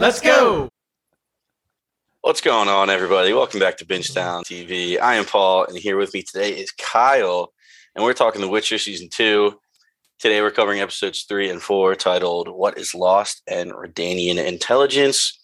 [0.00, 0.70] Let's go.
[2.22, 3.34] What's going on, everybody?
[3.34, 4.98] Welcome back to Bingetown TV.
[4.98, 7.52] I am Paul, and here with me today is Kyle,
[7.94, 9.60] and we're talking The Witcher season two.
[10.18, 15.38] Today, we're covering episodes three and four, titled "What Is Lost" and "Redanian Intelligence."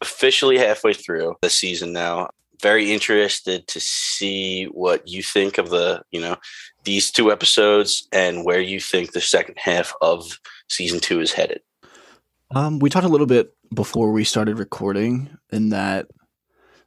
[0.00, 2.30] Officially halfway through the season now.
[2.62, 6.38] Very interested to see what you think of the, you know,
[6.84, 11.60] these two episodes and where you think the second half of season two is headed.
[12.52, 16.08] Um, we talked a little bit before we started recording in that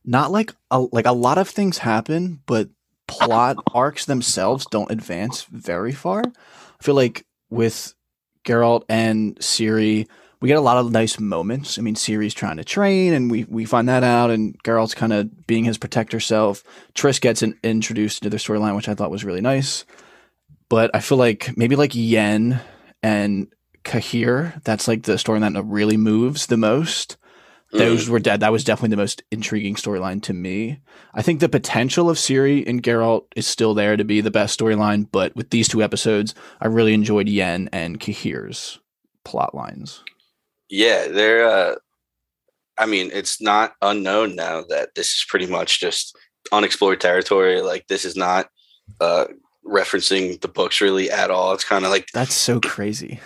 [0.03, 2.69] not like a, like a lot of things happen, but
[3.07, 6.21] plot arcs themselves don't advance very far.
[6.25, 7.93] I feel like with
[8.45, 10.07] Geralt and Ciri,
[10.41, 11.79] we get a lot of nice moments.
[11.79, 15.13] I mean, Ciri's trying to train, and we we find that out, and Geralt's kind
[15.13, 16.63] of being his protector self.
[16.93, 19.85] Triss gets in, introduced into the storyline, which I thought was really nice.
[20.67, 22.59] But I feel like maybe like Yen
[23.01, 23.47] and
[23.83, 27.17] Cahir, that's like the storyline that really moves the most.
[27.73, 28.39] Those were dead.
[28.39, 30.79] That was definitely the most intriguing storyline to me.
[31.15, 34.59] I think the potential of Ciri and Geralt is still there to be the best
[34.59, 38.79] storyline, but with these two episodes, I really enjoyed Yen and Cahir's
[39.25, 40.03] plot lines.
[40.69, 41.47] Yeah, they're.
[41.47, 41.75] Uh,
[42.77, 46.15] I mean, it's not unknown now that this is pretty much just
[46.51, 47.61] unexplored territory.
[47.61, 48.49] Like this is not
[49.01, 49.25] uh,
[49.65, 51.53] referencing the books really at all.
[51.53, 53.19] It's kind of like That's so crazy.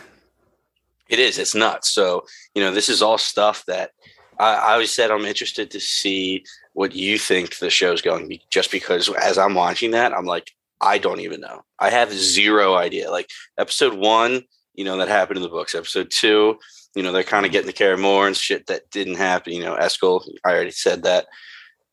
[1.09, 1.37] It is.
[1.37, 1.89] It's nuts.
[1.91, 3.91] So you know, this is all stuff that
[4.39, 8.27] I, I always said I'm interested to see what you think the show's going to
[8.27, 8.41] be.
[8.49, 11.63] Just because as I'm watching that, I'm like, I don't even know.
[11.79, 13.09] I have zero idea.
[13.09, 14.43] Like episode one,
[14.75, 15.75] you know, that happened in the books.
[15.75, 16.59] Episode two,
[16.95, 19.53] you know, they're kind of getting the care more and shit that didn't happen.
[19.53, 21.25] You know, Eskel, I already said that.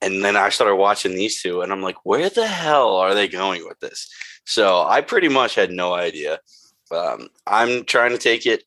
[0.02, 3.26] And then I started watching these two, and I'm like, where the hell are they
[3.26, 4.12] going with this?
[4.44, 6.40] So I pretty much had no idea.
[6.90, 8.64] Um, I'm trying to take it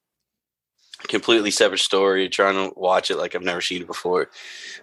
[1.07, 4.29] completely separate story, trying to watch it like I've never seen it before.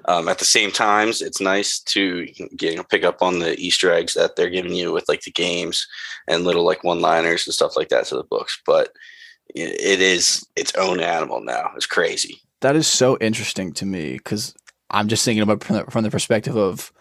[0.06, 2.26] Um, at the same times, it's nice to
[2.60, 5.30] you know, pick up on the Easter eggs that they're giving you with like the
[5.30, 5.86] games
[6.28, 8.60] and little like one liners and stuff like that to the books.
[8.64, 8.92] But
[9.54, 11.72] it- is its own animal now.
[11.76, 12.40] It's crazy.
[12.60, 14.54] That is so interesting to me because
[14.90, 16.92] I'm just thinking about from the, from the perspective of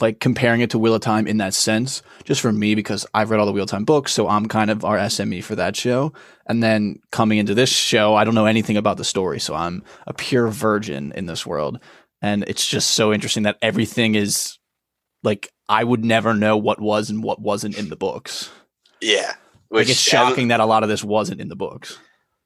[0.00, 3.30] like comparing it to Wheel of Time in that sense, just for me because I've
[3.30, 5.76] read all the Wheel of Time books, so I'm kind of our SME for that
[5.76, 6.12] show.
[6.46, 9.82] And then coming into this show, I don't know anything about the story, so I'm
[10.06, 11.80] a pure virgin in this world.
[12.22, 14.58] And it's just so interesting that everything is
[15.22, 18.50] like I would never know what was and what wasn't in the books.
[19.00, 19.34] Yeah.
[19.70, 21.98] Like it's shocking that a lot of this wasn't in the books.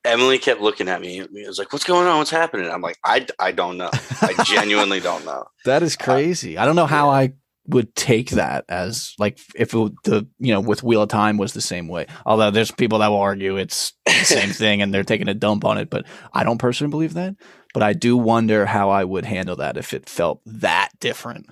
[0.04, 1.20] Emily kept looking at me.
[1.20, 2.18] It was like, "What's going on?
[2.18, 3.88] What's happening?" I'm like, "I, I don't know.
[4.20, 6.58] I genuinely don't know." That is uh, crazy.
[6.58, 7.32] I don't know how I
[7.66, 11.52] would take that as like if it, the you know with Wheel of Time was
[11.54, 12.06] the same way.
[12.26, 15.64] Although there's people that will argue it's the same thing and they're taking a dump
[15.64, 17.36] on it, but I don't personally believe that.
[17.72, 21.46] But I do wonder how I would handle that if it felt that different.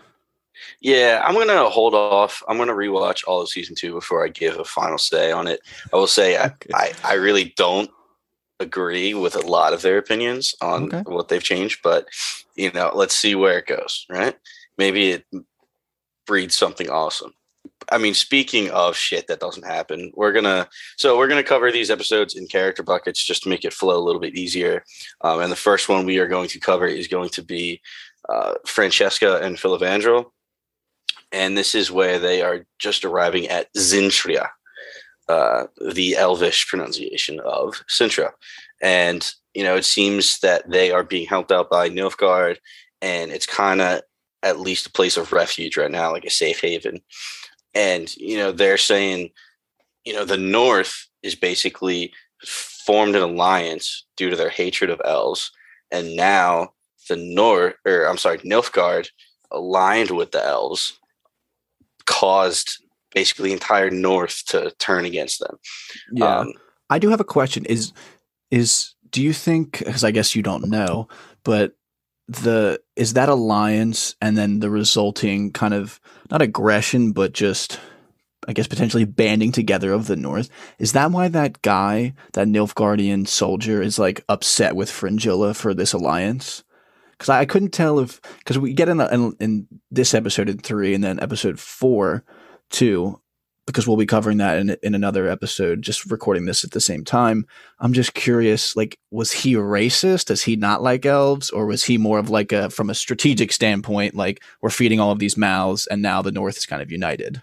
[0.81, 2.43] Yeah, I'm gonna hold off.
[2.47, 5.61] I'm gonna rewatch all of season two before I give a final say on it.
[5.93, 6.71] I will say Okay.
[6.75, 7.91] I, I, I really don't
[8.61, 11.03] agree with a lot of their opinions on Okay.
[11.07, 12.07] what they've changed, but
[12.55, 14.07] you know, let's see where it goes.
[14.09, 14.37] Right?
[14.79, 15.25] Maybe it
[16.27, 17.33] breeds something awesome.
[17.91, 21.91] I mean, speaking of shit that doesn't happen, we're gonna so we're gonna cover these
[21.91, 24.85] episodes in character buckets just to make it flow a little bit easier.
[25.23, 27.81] Um, and the first one we are going to cover is going to be
[28.29, 30.27] uh, Francesca and Filavandrel
[31.33, 34.49] and this is where they are just arriving at Xin'trea,
[35.29, 38.33] uh, the Elvish pronunciation of Cintra.
[38.83, 42.59] And, you know, it seems that they are being helped out by Nilfgaard,
[43.01, 44.03] and it's kind of
[44.43, 47.01] at least a place of refuge right now, like a safe haven.
[47.75, 49.31] And, you know, they're saying,
[50.05, 52.13] you know, the North is basically
[52.45, 55.51] formed an alliance due to their hatred of elves.
[55.91, 56.73] And now
[57.09, 59.09] the North, or I'm sorry, Nilfgaard
[59.51, 60.99] aligned with the elves
[62.07, 62.83] caused
[63.15, 65.59] basically the entire north to turn against them.
[66.41, 66.53] Um,
[66.91, 67.65] I do have a question.
[67.67, 67.93] Is
[68.51, 69.79] is do you think?
[69.79, 71.09] Because I guess you don't know,
[71.45, 71.75] but
[72.29, 77.81] the is that alliance and then the resulting kind of not aggression, but just
[78.49, 80.49] I guess potentially banding together of the North.
[80.79, 85.93] Is that why that guy, that Nilfgaardian soldier, is like upset with Fringilla for this
[85.93, 86.65] alliance?
[87.13, 90.49] Because I, I couldn't tell if because we get in, the, in in this episode
[90.49, 92.25] in three and then episode four
[92.71, 93.21] too
[93.73, 97.05] because we'll be covering that in, in another episode, just recording this at the same
[97.05, 97.47] time.
[97.81, 100.27] I'm just curious, like, was he racist?
[100.27, 101.51] Does he not like elves?
[101.51, 105.11] Or was he more of like a, from a strategic standpoint, like, we're feeding all
[105.11, 107.43] of these mouths and now the North is kind of united?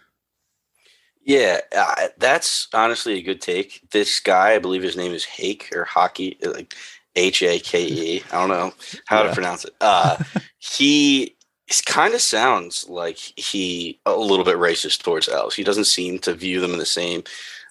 [1.24, 3.81] Yeah, uh, that's honestly a good take.
[3.92, 6.38] This guy, I believe his name is Hake or Hockey.
[6.42, 6.74] Like
[7.16, 8.24] H A K E.
[8.31, 8.74] I don't know
[9.06, 9.30] how Yeah.
[9.30, 9.74] to pronounce it.
[9.81, 10.18] Uh,
[10.60, 11.36] he
[11.81, 15.56] kind of sounds like he a little bit racist towards elves.
[15.56, 17.24] He doesn't seem to view them in the same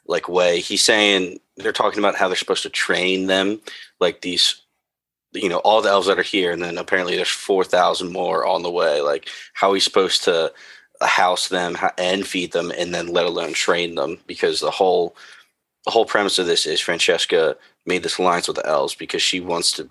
[0.06, 0.60] like way.
[0.60, 3.60] He's saying they're talking about how they're supposed to train them,
[3.98, 4.62] like these,
[5.32, 8.46] you know, all the elves that are here, and then apparently there's four thousand more
[8.46, 9.00] on the way.
[9.00, 10.52] Like how he's supposed to
[11.00, 15.16] house them and feed them, and then let alone train them, because the whole
[15.84, 19.40] the whole premise of this is Francesca made this alliance with the elves because she
[19.40, 19.90] wants to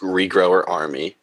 [0.00, 1.16] regrow her army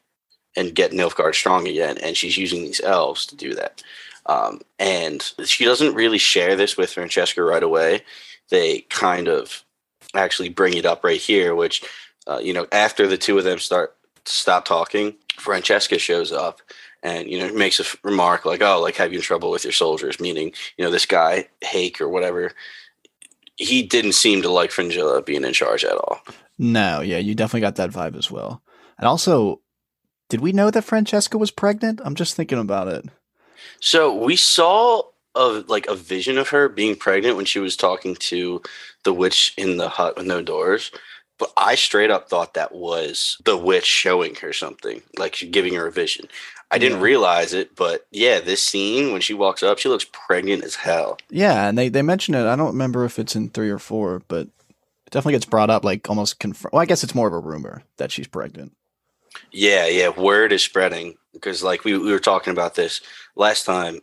[0.56, 3.84] and get Nilfgaard strong again, and she's using these elves to do that.
[4.26, 8.04] Um, and she doesn't really share this with Francesca right away.
[8.50, 9.64] They kind of
[10.14, 11.84] actually bring it up right here, which
[12.28, 16.62] uh, you know after the two of them start stop talking, Francesca shows up
[17.02, 19.64] and you know makes a f- remark like, "Oh, like have you in trouble with
[19.64, 22.52] your soldiers?" Meaning, you know, this guy Hake or whatever.
[23.56, 26.22] He didn't seem to like Fringilla being in charge at all.
[26.58, 28.62] No, yeah, you definitely got that vibe as well.
[28.98, 29.60] And also,
[30.30, 32.00] did we know that Francesca was pregnant?
[32.04, 33.06] I'm just thinking about it.
[33.80, 35.04] So we saw
[35.36, 38.62] a like a vision of her being pregnant when she was talking to
[39.04, 40.92] the witch in the hut with no doors.
[41.38, 45.74] But I straight up thought that was the witch showing her something, like she giving
[45.76, 46.28] her a vision.
[46.70, 47.04] I didn't Yeah.
[47.06, 51.18] realize it, but yeah, this scene when she walks up, she looks pregnant as hell.
[51.30, 52.46] Yeah, and they they mention it.
[52.46, 55.86] I don't remember if it's in three or four, but it definitely gets brought up,
[55.86, 56.74] like almost confirmed.
[56.74, 58.74] Well, I guess it's more of a rumor that she's pregnant.
[59.52, 63.02] Yeah, yeah, word is spreading because like we, we were talking about this
[63.36, 64.02] last time.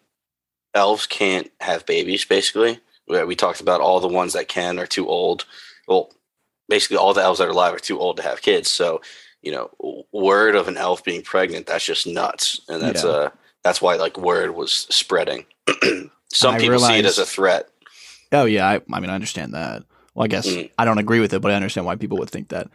[0.74, 2.80] Elves can't have babies, basically.
[3.08, 5.46] We, we talked about all the ones that can are too old.
[5.88, 6.12] Well,
[6.68, 8.70] basically all the elves that are alive are too old to have kids.
[8.70, 9.00] So,
[9.42, 12.60] you know, word of an elf being pregnant, that's just nuts.
[12.68, 13.10] And that's Yeah.
[13.10, 13.30] uh
[13.64, 15.46] that's why like word was spreading.
[16.32, 17.68] Some I people see it as a threat.
[18.32, 19.82] Oh yeah, I, I mean I understand that.
[20.14, 20.70] Well, I guess Mm.
[20.78, 22.68] I don't agree with it, but I understand why people would think that.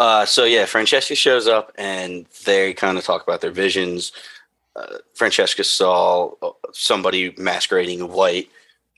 [0.00, 4.12] Uh, so yeah, Francesca shows up and they kind of talk about their visions.
[4.74, 8.48] Uh, Francesca saw uh, somebody masquerading in white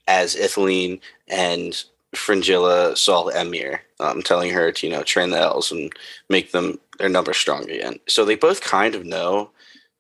[0.07, 1.83] as Ithlinne, and
[2.15, 5.93] Fringilla saw Emhyr, um, telling her to you know train the elves and
[6.29, 7.99] make them their numbers strong again.
[8.07, 9.51] So they both kind of know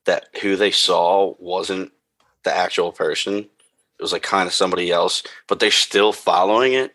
[0.05, 1.91] that who they saw wasn't
[2.45, 3.39] the actual person.
[3.39, 6.95] It was like kind of somebody else, but they're still following it.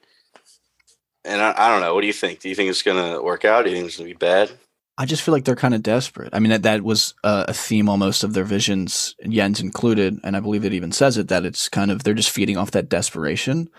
[1.27, 1.94] And I, I don't know.
[1.94, 2.39] What do you think?
[2.39, 3.63] Do you think it's gonna work out?
[3.63, 4.51] Do you think it's gonna be bad?
[4.97, 6.33] I just feel like they're kind of desperate.
[6.33, 10.35] I mean, that that was uh, a theme almost of their visions, Yen's included, and
[10.35, 12.89] I believe it even says it that it's kind of they're just feeding off that
[12.89, 13.69] desperation.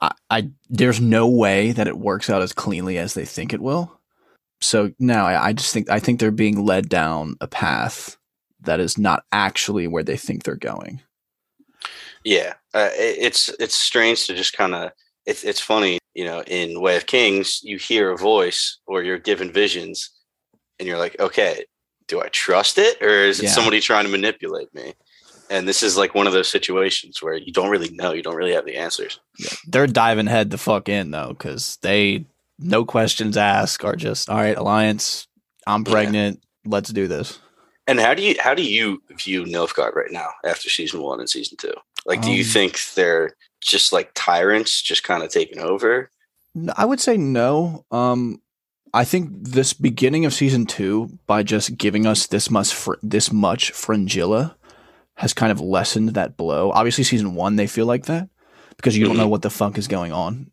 [0.00, 3.62] I, I there's no way that it works out as cleanly as they think it
[3.62, 3.98] will.
[4.60, 8.18] So no, I, I just think I think they're being led down a path
[8.60, 11.00] that is not actually where they think they're going.
[12.24, 14.92] Yeah, uh, it, it's it's strange to just kind of.
[15.26, 16.42] It's it's funny, you know.
[16.46, 20.10] In Way of Kings, you hear a voice or you're given visions,
[20.78, 21.64] and you're like, okay,
[22.08, 23.50] do I trust it or is it Yeah.
[23.50, 24.94] somebody trying to manipulate me?
[25.50, 28.12] And this is like one of those situations where you don't really know.
[28.12, 29.20] You don't really have the answers.
[29.66, 32.26] They're diving head the fuck in though, because they
[32.58, 34.56] no questions asked are just all right.
[34.56, 35.26] Alliance,
[35.66, 35.92] I'm Yeah.
[35.92, 36.42] pregnant.
[36.64, 37.38] Let's do this.
[37.88, 41.30] And how do you how do you view Nilfgaard right now after season one and
[41.30, 41.74] season two?
[42.04, 46.10] Like, do you Um, think they're just like tyrants, just kind of taking over?
[46.76, 47.84] I would say no.
[47.90, 48.40] Um,
[48.94, 53.30] I think this beginning of season two, by just giving us this much fr- this
[53.32, 54.56] much fringilla,
[55.16, 56.70] has kind of lessened that blow.
[56.72, 58.28] Obviously, season one they feel like that
[58.76, 59.18] because you don't Mhm.
[59.18, 60.50] know what the fuck is going on.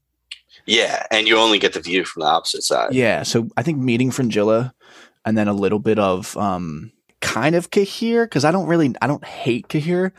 [0.66, 2.94] Yeah, and you only get the view from the opposite side.
[2.94, 4.74] Yeah, so I think meeting fringilla,
[5.26, 6.92] and then a little bit of um,
[7.22, 10.14] kind of Cahir because I don't really I don't hate Cahir.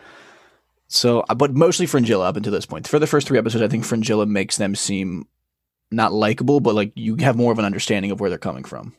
[0.94, 2.86] So, uh, but mostly Fringilla up until this point.
[2.86, 5.26] For the first three episodes, I think Fringilla makes them seem
[5.90, 8.94] not likable, but like you have more of an understanding of where they're coming from.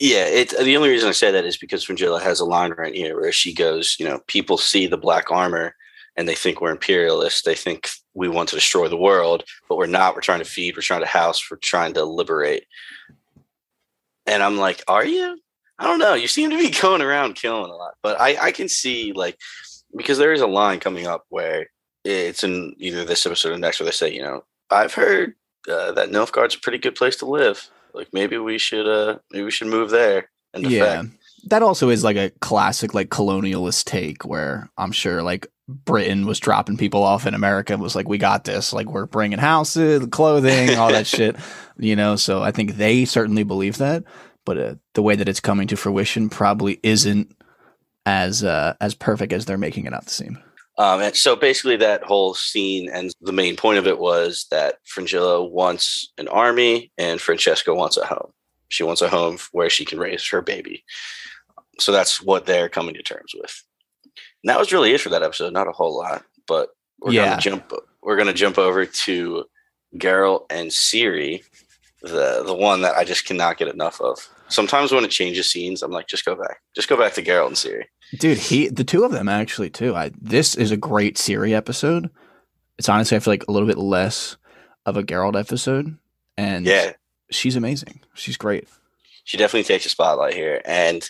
[0.00, 2.94] Yeah, it, the only reason I say that is because Fringilla has a line right
[2.94, 5.76] here where she goes, you know, people see the black armor
[6.16, 7.42] and they think we're imperialists.
[7.42, 10.16] They think we want to destroy the world, but we're not.
[10.16, 12.64] We're trying to feed, we're trying to house, we're trying to liberate.
[14.26, 15.38] And I'm like, are you?
[15.78, 16.14] I don't know.
[16.14, 19.38] You seem to be going around killing a lot, but I, I can see like
[19.96, 21.66] because there is a line coming up where
[22.04, 25.34] it's in either this episode or next where they say, you know, I've heard
[25.68, 27.70] uh, that Nilfgaard's a pretty good place to live.
[27.92, 31.02] Like maybe we should uh maybe we should move there and yeah,
[31.46, 36.40] that also is like a classic like colonialist take where I'm sure like Britain was
[36.40, 38.72] dropping people off in America and was like, we got this.
[38.72, 41.36] Like we're bringing houses, clothing, all that shit.
[41.78, 44.04] You know, so I think they certainly believe that,
[44.44, 47.35] but uh, the way that it's coming to fruition probably isn't
[48.06, 50.38] as uh, as perfect as they're making it out to seem.
[50.78, 54.76] Um, and so basically, that whole scene and the main point of it was that
[54.84, 58.30] Fringilla wants an army and Francesca wants a home.
[58.68, 60.84] She wants a home where she can raise her baby.
[61.78, 63.62] So that's what they're coming to terms with.
[64.04, 65.52] And that was really it for that episode.
[65.52, 66.70] Not a whole lot, but
[67.00, 67.30] we're Yeah.
[67.30, 67.72] gonna jump.
[68.02, 69.44] We're gonna jump over to
[69.96, 71.42] Geralt and Ciri,
[72.02, 74.28] the the one that I just cannot get enough of.
[74.48, 77.48] Sometimes when it changes scenes, I'm like, just go back, just go back to Geralt
[77.48, 77.84] and Ciri.
[78.18, 79.94] Dude, he the two of them actually too.
[79.96, 82.10] I this is a great Ciri episode.
[82.78, 84.36] It's honestly I feel like a little bit less
[84.84, 85.96] of a Geralt episode,
[86.36, 86.92] and Yeah,
[87.30, 88.00] she's amazing.
[88.14, 88.68] She's great.
[89.24, 90.62] she definitely takes a spotlight here.
[90.64, 91.08] And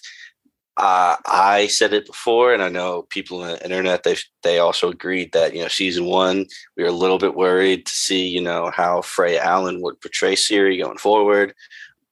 [0.79, 4.91] uh, I said it before, and I know people on the internet they they also
[4.91, 8.41] agreed that you know season one we were a little bit worried to see you
[8.43, 11.55] know how Freya Allan would portray Ciri going forward,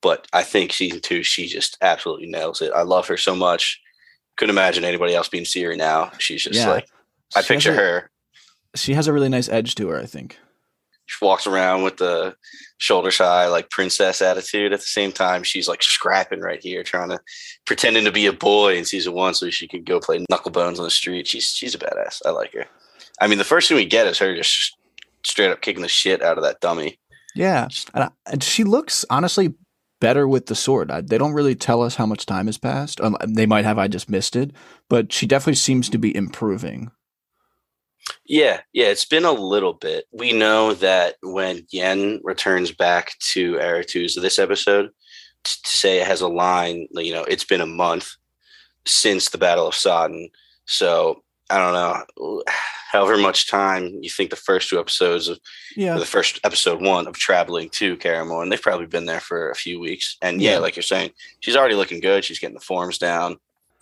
[0.05, 2.71] but I think season two she just absolutely nails it.
[2.73, 3.81] I love her so much.
[4.37, 6.13] Couldn't imagine anybody else being Ciri now.
[6.19, 6.69] She's just Yeah.
[6.71, 6.89] like
[7.35, 8.11] I She picture a- her.
[8.77, 9.99] She has a really nice edge to her.
[10.01, 10.39] I think.
[11.07, 12.35] She walks around with the
[12.79, 14.73] shoulders high, like princess attitude.
[14.73, 17.19] At the same time, she's like scrapping right here, trying to
[17.67, 20.85] pretending to be a boy in season one, so she could go play knucklebones on
[20.85, 21.27] the street.
[21.27, 22.23] She's she's a badass.
[22.27, 22.67] I like her.
[23.21, 24.77] I mean, the first thing we get is her just
[25.25, 26.99] straight up kicking the shit out of that dummy.
[27.37, 29.55] Yeah, and, I, and she looks honestly
[30.01, 30.91] better with the sword.
[30.91, 33.01] I, they don't really tell us how much time has passed.
[33.01, 33.79] Um, they might have.
[33.79, 34.53] I just missed it,
[34.89, 36.91] but she definitely seems to be improving.
[38.27, 40.07] Yeah, yeah, it's been a little bit.
[40.13, 44.91] We know that when Yen returns back to Aretuza this episode,
[45.45, 48.11] to say it has a line, you know, it's been a month
[48.87, 50.29] since the Battle of Sodden.
[50.67, 51.23] So
[51.55, 51.73] I don't
[52.19, 52.43] know,
[52.91, 55.39] however much time you think the first two episodes of
[55.77, 59.21] Yeah, the first episode one of traveling to Kaer Morhen, and they've probably been there
[59.21, 60.17] for a few weeks.
[60.21, 60.59] And yeah, Yeah.
[60.59, 62.25] like you're saying, she's already looking good.
[62.25, 63.37] She's getting the forms down,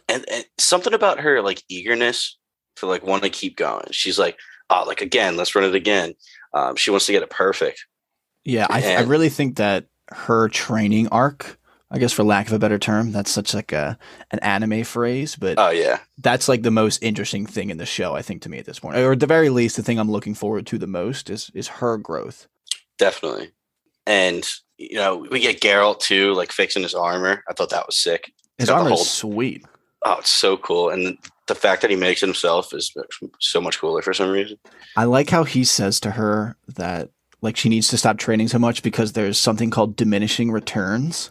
[0.09, 2.37] and, and something about her like eagerness
[2.77, 3.87] to like want to keep going.
[3.91, 4.39] She's like,
[4.71, 6.15] oh, like again, let's run it again.
[6.55, 7.87] Um, she wants to get it perfect.
[8.45, 8.67] yeah.
[8.69, 11.59] I, I really think that her training arc.
[11.93, 13.99] I guess for lack of a better term, that's such like a
[14.31, 18.15] an anime phrase, but Oh yeah, that's like the most interesting thing in the show.
[18.15, 20.11] I think to me at this point, or at the very least, the thing I'm
[20.11, 22.49] looking forward to the most is is her growth.
[22.99, 23.51] definitely.
[24.07, 24.45] And
[24.79, 27.45] you know, we get Geralt too, like fixing his armor.
[27.49, 28.33] I thought that was sick.
[28.59, 29.65] His armor whole- is sweet.
[30.05, 30.89] Oh, it's so cool.
[30.91, 32.93] And the fact that he makes it himself is
[33.39, 34.59] so much cooler for some reason.
[34.97, 37.11] I like how he says to her that
[37.43, 41.31] like she needs to stop training so much because there's something called diminishing returns.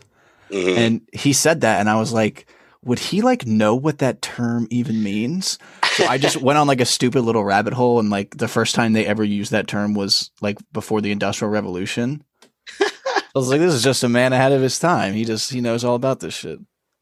[0.52, 0.78] Mhm.
[0.78, 2.48] And he said that and I was like,
[2.84, 5.58] would he like know what that term even means?
[5.94, 8.76] So I just went on like a stupid little rabbit hole and like the first
[8.76, 12.24] time they ever used that term was like before the industrial revolution.
[12.80, 15.14] I was like, this is just a man ahead of his time.
[15.14, 16.60] He just he knows all about this shit.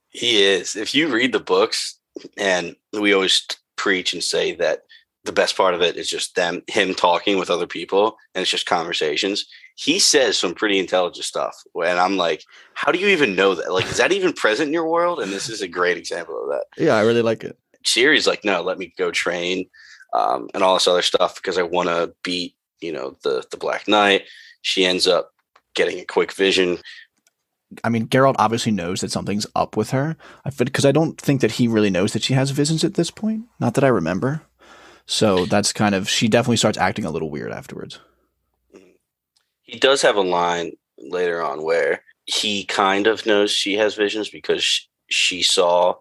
[0.09, 0.75] He is.
[0.75, 1.99] If you read the books,
[2.37, 4.83] and we always preach and say that
[5.23, 8.51] the best part of it is just them, him talking with other people, and it's
[8.51, 9.45] just conversations.
[9.79, 12.43] He says some pretty intelligent stuff, and I'm like,
[12.73, 13.71] how do you even know that?
[13.71, 15.21] Like, is that even present in your world?
[15.21, 16.65] And this is a great example of that.
[16.77, 17.57] Yeah, I really like it.
[17.85, 19.69] Ciri's like, no, let me go train,
[20.13, 23.55] um, and all this other stuff because I want to beat, you know, the the
[23.55, 24.23] Black Knight.
[24.63, 25.31] She ends up
[25.75, 26.79] getting a quick vision.
[27.85, 30.17] I mean, Geralt obviously knows that something's up with her.
[30.43, 33.11] I because I don't think that he really knows that she has visions at this
[33.11, 33.45] point.
[33.61, 34.41] Not that I remember.
[35.05, 37.99] So that's kind of she definitely starts acting a little weird afterwards.
[39.69, 44.29] He does have a line later on where he kind of knows she has visions
[44.29, 45.95] because sh- she saw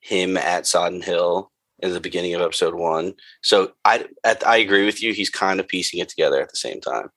[0.00, 1.50] him at Sodden Hill
[1.80, 3.14] in the beginning of episode one.
[3.42, 5.12] So I at, I agree with you.
[5.12, 7.10] He's kind of piecing it together at the same time.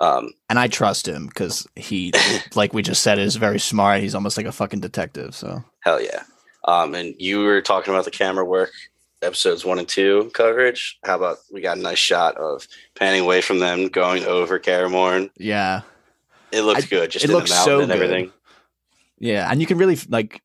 [0.00, 2.12] Um, And I trust him because he,
[2.54, 4.00] like we just said, is very smart.
[4.00, 5.34] He's almost like a fucking detective.
[5.34, 6.22] So hell yeah.
[6.64, 8.70] Um, and you were talking about the camera work
[9.22, 10.98] episodes one and two coverage.
[11.04, 14.88] How about we got a nice shot of panning away from them going over Kaer
[14.88, 15.30] Morhen.
[15.38, 15.82] yeah,
[16.50, 17.94] It looked I- good, just it in the looks so and good.
[17.96, 18.32] everything.
[19.18, 20.42] yeah, and you can really like.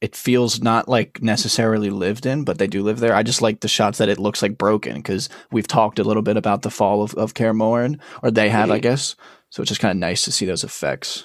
[0.00, 3.14] It feels not like necessarily lived in, but they do live there.
[3.14, 6.20] I just like the shots that it looks like broken because we've talked a little
[6.22, 8.82] bit about the fall of, of Kaer Morhen, or they have, I Mhm.
[8.82, 9.16] guess.
[9.48, 11.24] So it's just kind of nice to see those effects.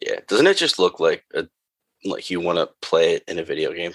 [0.00, 1.46] Yeah, doesn't it just look like a
[2.06, 3.92] like you want to play it in a video game?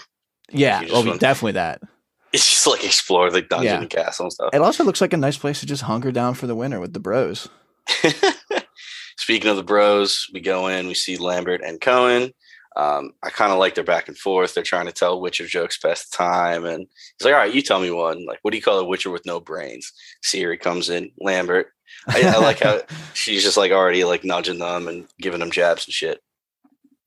[0.52, 1.82] Yeah, oh, want- definitely that.
[2.32, 3.82] It's just like explore the dungeon Yeah.
[3.82, 4.52] and castle and stuff.
[4.54, 6.94] It also looks like a nice place to just hunker down for the winter with
[6.94, 7.50] the bros.
[9.18, 12.32] Speaking of the bros, we go in, we see Lambert and Coën.
[12.76, 14.54] Um, I kind of like their back and forth.
[14.54, 16.82] They're trying to tell of jokes best time, and
[17.18, 18.26] he's like, "All right, you tell me one.
[18.26, 19.92] Like, what do you call a witcher with no brains?"
[20.24, 21.12] Ciri comes in.
[21.20, 21.68] Lambert.
[22.08, 22.82] I, I like how
[23.14, 26.22] she's just like already like nudging them and giving them jabs and shit.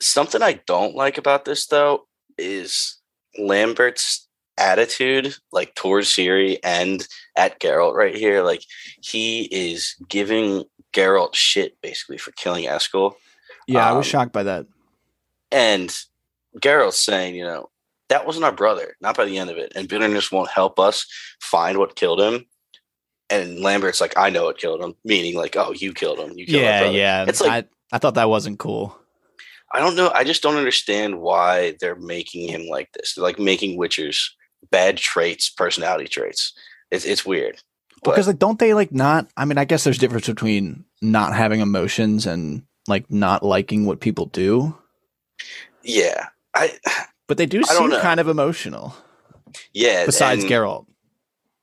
[0.00, 2.06] Something I don't like about this though
[2.36, 2.98] is
[3.38, 8.42] Lambert's attitude, like towards Ciri and at Geralt right here.
[8.42, 8.62] Like
[9.00, 13.14] he is giving Geralt shit basically for killing Eskel.
[13.66, 14.66] Yeah, I was Um, shocked by that.
[15.50, 15.94] And
[16.58, 17.70] Geralt's saying, you know,
[18.08, 19.72] that wasn't our brother, not by the end of it.
[19.74, 21.06] And bitterness won't help us
[21.40, 22.46] find what killed him.
[23.30, 26.32] And Lambert's like, I know what killed him, meaning like, oh, you killed him.
[26.36, 27.24] You killed Yeah, yeah.
[27.26, 28.98] It's like- I, I thought that wasn't cool.
[29.74, 30.10] I don't know.
[30.14, 33.14] I just don't understand why they're making him like this.
[33.14, 34.30] They're like making Witchers
[34.70, 36.52] bad traits, personality traits.
[36.90, 37.58] It's it's weird.
[38.02, 39.28] But Because like, don't they like not?
[39.36, 44.00] I mean, I guess there's difference between not having emotions and like not liking what
[44.00, 44.76] people do.
[45.82, 46.78] yeah, I
[47.28, 48.94] But they do I seem kind of emotional.
[49.72, 50.04] yeah.
[50.04, 50.86] Besides and Geralt,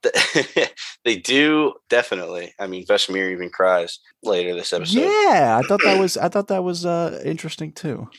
[1.06, 2.54] they do definitely.
[2.60, 5.00] I mean, Vesemir even cries later this episode.
[5.00, 8.10] yeah, I thought that was I thought that was uh interesting too.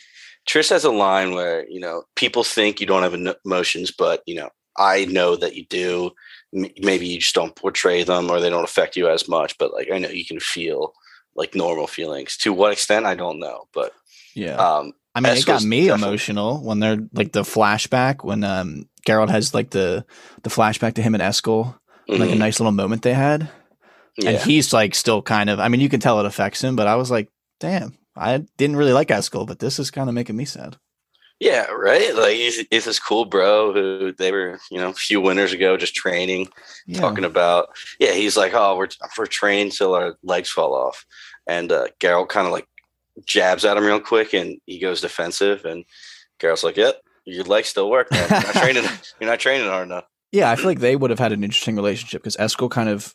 [0.49, 4.35] Triss has a line where you know people think you don't have emotions, but you
[4.35, 6.11] know I know that you do.
[6.57, 9.57] M- Maybe you just don't portray them, or they don't affect you as much.
[9.59, 10.95] But like I know you can feel
[11.37, 12.37] like normal feelings.
[12.39, 13.69] To what extent, I don't know.
[13.73, 13.93] But
[14.35, 18.45] Yeah, um, I mean, it got me definitely- emotional when they're like the flashback when
[18.45, 20.05] um Geralt has like the
[20.43, 21.77] the flashback to him and Eskel,
[22.09, 23.49] like a mhm, nice little moment they had.
[24.25, 26.87] and he's like still kind of i mean you can tell it affects him but
[26.89, 27.29] i was like
[27.61, 30.77] damn i didn't really like eskel but this is kind of making me sad
[31.39, 32.15] yeah, right.
[32.15, 35.79] Like he's, he's this cool bro who they were, you know, a few winters ago
[35.79, 36.49] just training.
[36.87, 37.01] yeah.
[37.01, 41.07] talking about yeah he's like oh we're, we're trained till our legs fall off
[41.47, 42.67] and uh Geralt kind of like
[43.25, 45.85] jabs at him real quick and he goes defensive and
[46.41, 48.27] Geralt's like yep your legs still work man.
[48.31, 48.85] you're not training
[49.21, 50.05] you're not training hard enough.
[50.33, 53.15] Yeah i feel like they would have had an interesting relationship because eskel kind of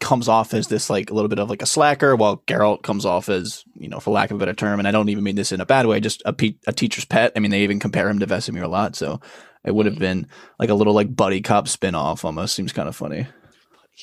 [0.00, 3.04] comes off as this like a little bit of like a slacker while Geralt comes
[3.04, 5.34] off as you know for lack of a better term and i don't even mean
[5.34, 7.32] this in a bad way just a, pe- a teacher's pet.
[7.36, 9.20] I mean they even compare him to vesemir a lot so
[9.64, 10.00] it would have mm-hmm.
[10.00, 10.26] been
[10.58, 12.54] like a little like buddy cop spin-off almost.
[12.54, 13.26] Seems kind of funny.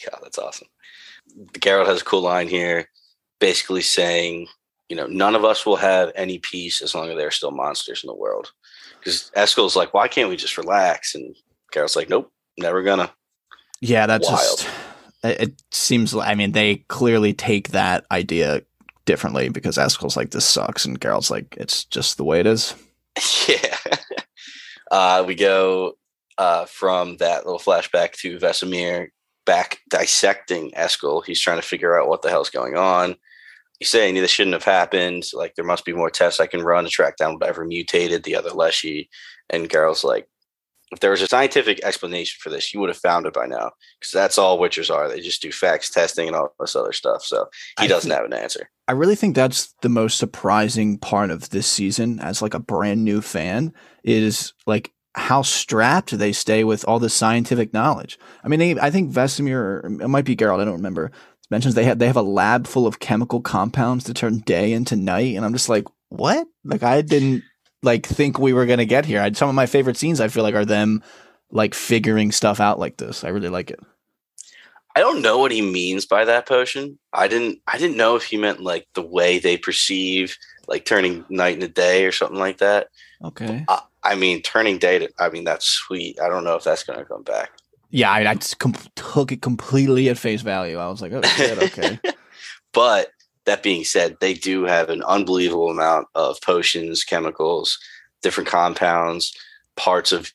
[0.03, 0.67] Yeah that's awesome.
[1.53, 2.89] Geralt has a cool line here
[3.39, 4.47] basically saying
[4.89, 7.51] you know none of us will have any peace as long as there are still
[7.51, 8.51] monsters in the world
[8.99, 11.35] because Eskel's like why can't we just relax and
[11.71, 13.11] Carol's like nope never gonna
[13.81, 14.39] Yeah, that's Wild.
[14.39, 14.67] just.
[15.23, 16.13] It, seems.
[16.13, 18.61] li- I mean, they clearly take that idea
[19.05, 22.73] differently because Eskel's like this sucks, and Geralt's like it's just the way it is.
[23.47, 23.77] Yeah.
[24.91, 25.97] uh, we go
[26.37, 29.07] uh, from that little flashback to Vesemir
[29.45, 31.25] back dissecting Eskel.
[31.25, 33.15] He's trying to figure out what the hell's going on.
[33.79, 35.25] He's saying this shouldn't have happened.
[35.33, 38.35] Like there must be more tests I can run to track down whatever mutated the
[38.35, 39.09] other Leshy.
[39.49, 40.27] And Geralt's like,
[40.91, 43.71] if there was a scientific explanation for this, you would have found it by now.
[43.99, 45.09] Because that's all Witchers are.
[45.09, 47.23] They just do facts testing and all this other stuff.
[47.23, 47.47] So
[47.79, 48.69] he I doesn't have an answer.
[48.87, 53.03] I really think that's the most surprising part of this season as like a brand
[53.03, 58.17] new fan is like how strapped they stay with all the scientific knowledge.
[58.43, 61.11] I mean, they, I think Vesemir, it might be Geralt, I don't remember,
[61.49, 64.95] mentions they have they have a lab full of chemical compounds to turn day into
[64.95, 66.47] night, and I'm just like, what?
[66.63, 67.43] Like I didn't
[67.83, 69.21] like think we were gonna get here.
[69.21, 71.03] I, some of my favorite scenes I feel like are them
[71.51, 73.23] like figuring stuff out like this.
[73.23, 73.79] I really like it.
[74.95, 76.97] I don't know what he means by that potion.
[77.13, 81.23] I didn't I didn't know if he meant like the way they perceive like turning
[81.29, 82.87] night into day or something like that.
[83.23, 83.63] Okay.
[83.67, 86.19] I, I mean turning day to I mean that's sweet.
[86.19, 87.51] I don't know if that's going to come back.
[87.89, 90.77] Yeah, I, I just com- took it completely at face value.
[90.77, 91.99] I was like, oh shit, okay.
[92.73, 93.09] but
[93.45, 97.79] that being said, they do have an unbelievable amount of potions, chemicals,
[98.21, 99.33] different compounds,
[99.77, 100.33] parts of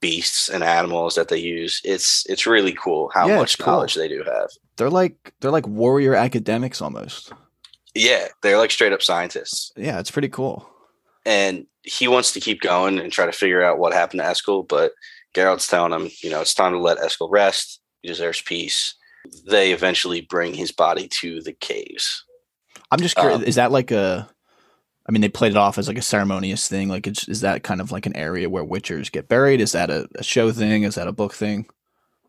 [0.00, 1.80] beasts and animals that they use.
[1.84, 3.72] It's it's really cool how Yeah, much it's cool.
[3.74, 4.50] knowledge they do have.
[4.76, 7.32] they're like they're like warrior academics almost.
[7.94, 9.72] Yeah, they're like straight up scientists.
[9.76, 10.68] Yeah, it's pretty cool.
[11.26, 14.66] and he wants to keep going and try to figure out what happened to Eskel,
[14.66, 14.92] but
[15.34, 17.80] Geralt's telling him, you know, it's time to let Eskel rest.
[18.02, 18.94] He deserves peace.
[19.48, 22.24] They eventually bring his body to the caves.
[22.90, 23.38] I'm just curious.
[23.38, 24.28] Um, is that like a?
[25.06, 26.88] I mean, they played it off as like a ceremonious thing.
[26.88, 29.60] Like, it's, is that kind of like an area where witchers get buried?
[29.60, 30.82] Is that a, a show thing?
[30.82, 31.66] Is that a book thing?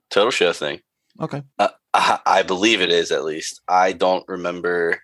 [0.09, 0.81] Total show thing.
[1.21, 1.43] Okay.
[1.57, 3.61] Uh, I, I believe it is at least.
[3.67, 5.01] I don't remember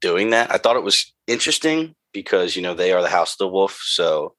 [0.00, 0.52] doing that.
[0.52, 3.80] I thought it was interesting because you know they are the House of the Wolf.
[3.82, 4.34] So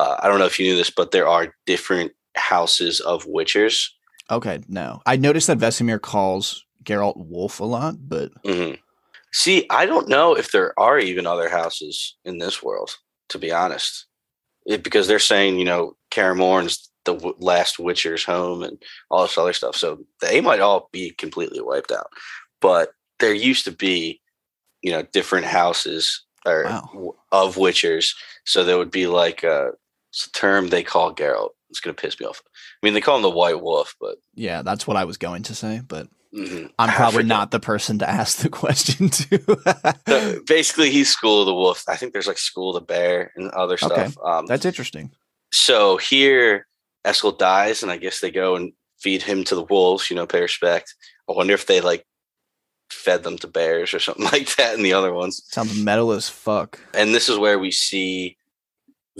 [0.00, 3.86] uh, I don't know if you knew this, but there are different houses of Witchers.
[4.30, 4.60] Okay.
[4.68, 8.72] No, I noticed that Vesemir calls Geralt Wolf a lot, but hmm
[9.32, 12.90] See, I don't know if there are even other houses in this world,
[13.28, 14.06] to be honest,
[14.66, 18.76] it, because they're saying you know Kaer Morhen's the w- last Witcher's home and
[19.10, 19.76] all this other stuff.
[19.76, 22.08] So they might all be completely wiped out.
[22.60, 24.20] But there used to be,
[24.82, 26.90] you know, different houses or Wow.
[26.92, 28.14] w- of Witchers.
[28.44, 29.70] So there would be like a,
[30.10, 31.50] it's a term they call Geralt.
[31.70, 32.42] It's gonna piss me off.
[32.82, 35.42] I mean, they call him the White Wolf, but yeah, that's what I was going
[35.44, 35.80] to say.
[35.86, 36.70] But Mhm.
[36.78, 39.96] I'm probably not the person to ask the question to.
[40.08, 41.82] So basically, he's School of the Wolf.
[41.88, 43.86] I think there's like School of the Bear and other Okay.
[43.86, 44.16] stuff.
[44.24, 45.10] Um, That's interesting.
[45.52, 46.66] so here,
[47.04, 50.08] Eskel dies, and I guess they go and feed him to the wolves.
[50.10, 50.94] You know, pay respect.
[51.28, 52.06] I wonder if they like
[52.90, 55.42] fed them to bears or something like that in the other ones.
[55.46, 56.78] Sounds metal as fuck.
[56.94, 58.36] And this is where we see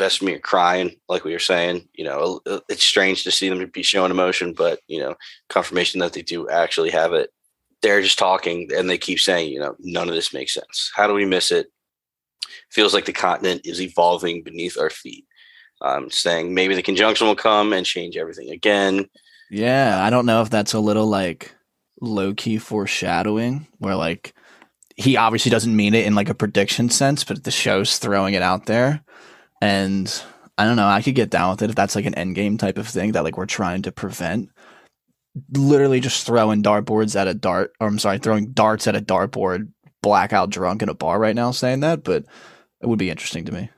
[0.01, 1.89] Vesemir crying, like we were saying.
[1.95, 5.15] You know, it's strange to see them be showing emotion, but you know,
[5.49, 7.31] confirmation that they do actually have it.
[7.83, 10.91] They're just talking, and they keep saying, you know, none of this makes sense.
[10.95, 11.69] How do we miss it?
[12.71, 15.27] Feels like the continent is evolving beneath our feet.
[15.83, 19.09] Um, saying maybe the conjunction will come and change everything again.
[19.51, 21.55] Yeah, I don't know if that's a little like
[22.01, 24.35] low key foreshadowing where like
[24.97, 28.43] he obviously doesn't mean it in like a prediction sense, but the show's throwing it
[28.43, 29.03] out there.
[29.61, 30.23] And
[30.57, 32.59] I don't know, I could get down with it if that's like an end game
[32.59, 34.51] type of thing that like we're trying to prevent.
[35.53, 39.69] Literally just throwing dartboards at a dart or I'm sorry, throwing darts at a dartboard,
[40.03, 42.25] blackout drunk in a bar right now saying that, but
[42.81, 43.71] it would be interesting to me.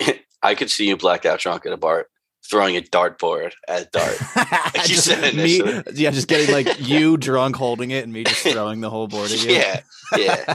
[0.42, 2.08] I could see you blackout drunk at a bar,
[2.48, 4.18] throwing a dartboard at a dart.
[4.74, 5.62] you Just said me,
[5.94, 9.30] yeah, just getting like you drunk holding it and me just throwing the whole board
[9.30, 9.52] at you.
[9.52, 9.80] yeah,
[10.16, 10.54] yeah.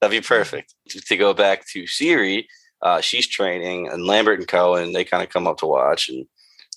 [0.00, 0.74] That'd be perfect.
[0.90, 2.44] To, to go back to Ciri,
[2.84, 6.26] uh, she's training, and Lambert and Coën they kind of come up to watch, and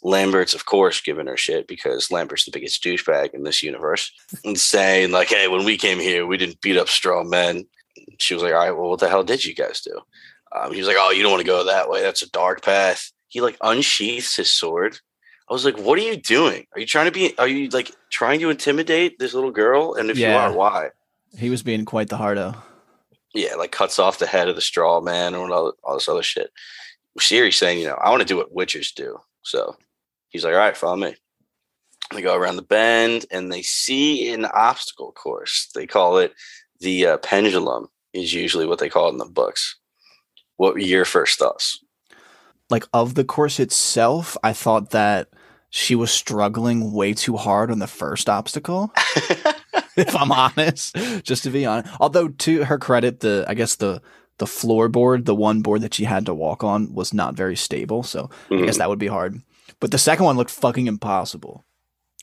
[0.03, 4.11] Lambert's of course giving her shit because Lambert's the biggest douchebag in this universe,
[4.45, 7.65] and saying like, "Hey, when we came here, we didn't beat up strong men."
[8.19, 9.99] She was like, "All right, well, what the hell did you guys do?"
[10.55, 12.01] Um, he was like, "Oh, you don't want to go that way.
[12.01, 14.99] That's a dark path." He like unsheaths his sword.
[15.49, 16.65] I was like, "What are you doing?
[16.73, 17.37] Are you trying to be?
[17.37, 19.95] Are you like trying to intimidate this little girl?
[19.95, 20.31] And if Yeah.
[20.31, 20.89] you are, why?"
[21.37, 22.55] He was being quite the hardo.
[23.37, 26.23] Yeah, like cuts off the head of the straw man and all, all this other
[26.23, 26.51] shit.
[27.19, 29.19] Ciri's saying, you know, I want to do what witches do.
[29.43, 29.75] So
[30.29, 31.15] he's like, all right, follow me.
[32.13, 35.69] They go around the bend and they see an obstacle course.
[35.75, 36.33] They call it
[36.79, 39.77] the uh, pendulum, is usually what they call it in the books.
[40.55, 41.79] What were your first thoughts?
[42.71, 45.29] Like of the course itself, I thought that
[45.69, 48.91] she was struggling way too hard on the first obstacle.
[50.07, 51.93] if I'm honest, just to be honest.
[51.99, 54.01] Although to her credit, the I guess the
[54.37, 58.03] the floorboard, the one board that she had to walk on, was not very stable.
[58.03, 58.77] So I guess Mhm.
[58.79, 59.41] that would be hard.
[59.79, 61.65] But the second one looked fucking impossible.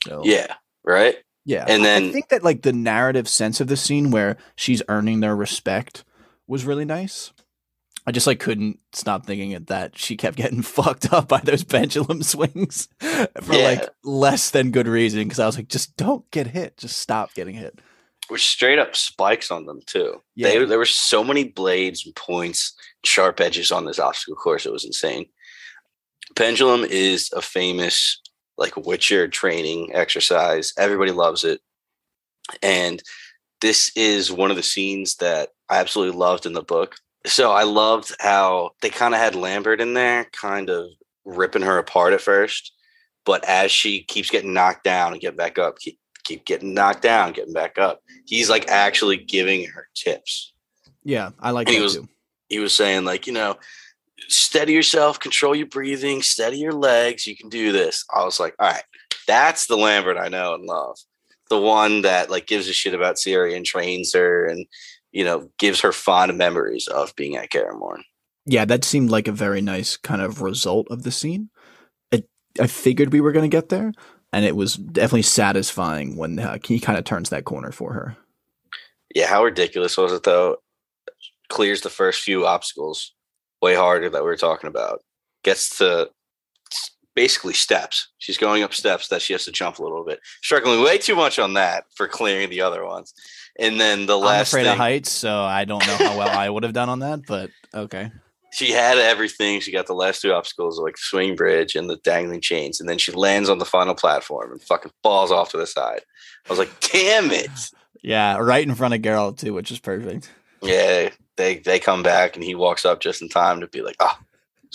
[0.05, 1.15] So yeah, right?
[1.45, 1.65] yeah.
[1.67, 5.19] And then- I think that like the narrative sense of the scene where she's earning
[5.19, 6.03] their respect
[6.47, 7.31] was really nice.
[8.07, 12.21] I just like couldn't stop thinking that she kept getting fucked up by those pendulum
[12.23, 13.63] swings for Yeah.
[13.63, 15.23] like less than good reason.
[15.23, 17.79] Because I was like, just don't get hit, just stop getting hit.
[18.27, 20.21] Which straight up spikes on them too.
[20.35, 20.49] Yeah.
[20.49, 24.65] They, there were so many blades and points, sharp edges on this obstacle course.
[24.65, 25.25] It was insane.
[26.35, 28.19] Pendulum is a famous
[28.57, 30.73] like Witcher training exercise.
[30.77, 31.59] Everybody loves it.
[32.61, 33.01] And
[33.61, 36.95] this is one of the scenes that I absolutely loved in the book.
[37.25, 40.89] So I loved how they kind of had Lambert in there, kind of
[41.25, 42.71] ripping her apart at first.
[43.25, 47.01] But as she keeps getting knocked down and getting back up, keep, keep getting knocked
[47.01, 50.53] down, getting back up, he's like actually giving her tips.
[51.03, 52.07] Yeah, I like And he was- too.
[52.47, 53.57] He was saying, like, you know,
[54.27, 57.25] steady yourself, control your breathing, steady your legs.
[57.25, 58.05] You can do this.
[58.15, 58.83] I was like, all right,
[59.27, 60.99] that's the Lambert I know and love.
[61.49, 64.67] The one that like gives a shit about Ciri and trains her and,
[65.15, 68.03] you know, gives her fond memories of being at Kaer Morhen.
[68.45, 71.49] Yeah, that seemed like a very nice kind of result of the scene.
[72.11, 72.27] It,
[72.59, 73.93] I figured we were going to get there,
[74.33, 78.17] and it was definitely satisfying when uh, he kind of turns that corner for her.
[79.15, 80.57] Yeah, how ridiculous was it though?
[81.47, 83.13] Clears the first few obstacles
[83.61, 84.99] way harder that we were talking about.
[85.45, 86.09] Gets to
[87.15, 88.09] basically steps.
[88.17, 90.19] She's going up steps that she has to jump a little bit.
[90.43, 93.13] Struggling way too much on that for clearing the other ones.
[93.57, 96.37] And then the I'm last afraid thing, of heights, so I don't know how well
[96.37, 98.11] I would have done on that, but okay.
[98.55, 99.59] she had everything.
[99.59, 102.89] She got the last two obstacles, like the swing bridge and the dangling chains, and
[102.89, 106.01] then she lands on the final platform and fucking falls off to the side.
[106.45, 107.49] I was like, "Damn it!"
[108.01, 110.29] Yeah, right in front of Geralt too, which is perfect.
[110.61, 113.95] Yeah, they they come back and he walks up just in time to be like,
[113.99, 114.19] "Ah,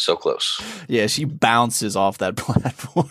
[0.01, 3.11] so close." Yeah, she bounces off that platform.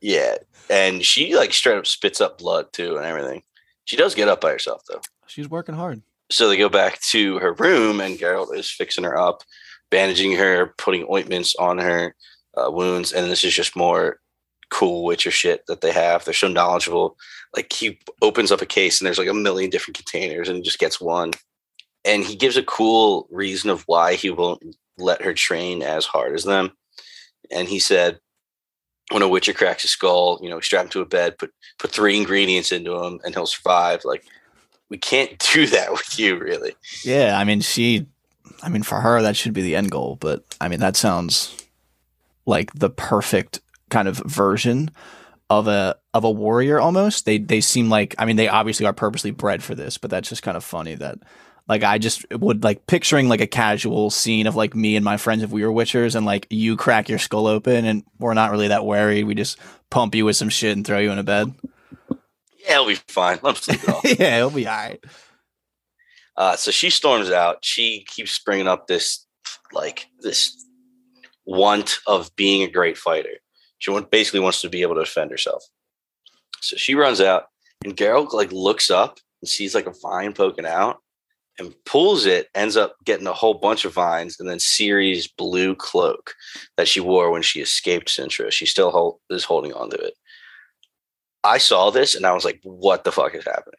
[0.00, 0.36] Yeah,
[0.68, 3.42] and she like straight up spits up blood too and everything.
[3.84, 5.00] She does get up by herself though.
[5.26, 6.02] She's working hard.
[6.30, 9.42] So they go back to her room, and Geralt is fixing her up,
[9.90, 12.14] bandaging her, putting ointments on her
[12.56, 14.18] uh, wounds, and this is just more
[14.70, 16.24] cool Witcher shit that they have.
[16.24, 17.16] They're so knowledgeable.
[17.54, 20.62] Like he opens up a case, and there's like a million different containers, and he
[20.62, 21.32] just gets one.
[22.04, 26.34] And he gives a cool reason of why he won't let her train as hard
[26.34, 26.72] as them.
[27.50, 28.18] And he said,
[29.10, 31.90] when a Witcher cracks his skull, you know, strap him to a bed, put put
[31.90, 34.04] three ingredients into him, and he'll survive.
[34.04, 34.24] Like
[34.88, 36.74] we can't do that with you, really.
[37.04, 38.06] Yeah, I mean, she,
[38.62, 40.16] I mean, for her that should be the end goal.
[40.20, 41.56] But I mean, that sounds
[42.46, 44.90] like the perfect kind of version
[45.50, 47.26] of a of a warrior almost.
[47.26, 50.28] They they seem like I mean they obviously are purposely bred for this, but that's
[50.28, 51.18] just kind of funny that
[51.68, 55.16] like I just would like picturing like a casual scene of like me and my
[55.16, 58.50] friends if we were witchers and like you crack your skull open and we're not
[58.50, 59.24] really that worried.
[59.24, 59.58] We just
[59.90, 61.54] pump you with some shit and throw you in a bed.
[62.58, 63.38] Yeah, it'll be fine.
[63.42, 64.04] Let him sleep it off.
[64.04, 65.04] yeah, it'll be all right.
[66.36, 67.58] Uh, so she storms out.
[67.62, 69.26] She keeps bringing up this
[69.72, 70.64] like this
[71.44, 73.38] want of being a great fighter.
[73.78, 75.64] She basically wants to be able to defend herself.
[76.60, 77.46] So she runs out,
[77.84, 81.01] and Geralt like looks up and sees like a vine poking out,
[81.62, 82.48] and pulls it.
[82.54, 86.34] Ends up getting a whole bunch of vines, and then Ciri's blue cloak
[86.76, 88.50] that she wore when she escaped Cintra.
[88.50, 90.14] She still hold, is holding on to it.
[91.44, 93.74] I saw this and I was like, "What the fuck is happening?"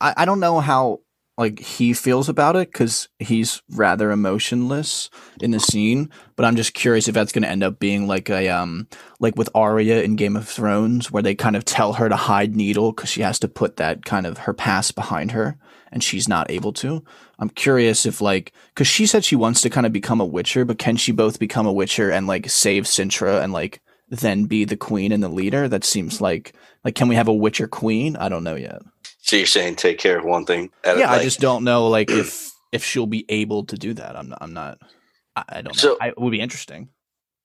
[0.00, 1.00] I, I don't know how
[1.38, 6.10] like he feels about it because he's rather emotionless in the scene.
[6.34, 8.88] But I'm just curious if that's going to end up being like a um
[9.20, 12.56] like with Arya in Game of Thrones, where they kind of tell her to hide
[12.56, 15.58] Needle because she has to put that kind of her past behind her,
[15.92, 17.04] and she's not able to.
[17.38, 20.64] I'm curious if like because she said she wants to kind of become a Witcher,
[20.64, 24.64] but can she both become a Witcher and like save Cintra and like then be
[24.64, 25.68] the queen and the leader?
[25.68, 28.16] That seems like like can we have a Witcher queen?
[28.16, 28.82] I don't know yet.
[29.18, 30.70] So you're saying take care of one thing?
[30.84, 34.16] yeah, like, I just don't know like if if she'll be able to do that.
[34.16, 34.38] I'm not.
[34.40, 34.78] I'm not.
[35.34, 35.80] I, I don't know.
[35.80, 36.90] So I, it would be interesting.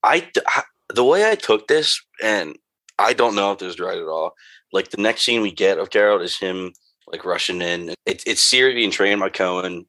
[0.03, 2.55] I, I the way I took this, and
[2.97, 4.33] I don't know if this is right at all.
[4.71, 6.73] Like the next scene we get of Geralt is him
[7.11, 7.89] like rushing in.
[8.05, 9.85] It, it's Ciri being trained by Coën,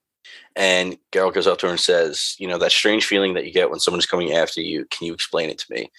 [0.56, 3.52] and Geralt goes up to her and says, "You know that strange feeling that you
[3.52, 4.86] get when someone is coming after you.
[4.90, 5.90] Can you explain it to me?"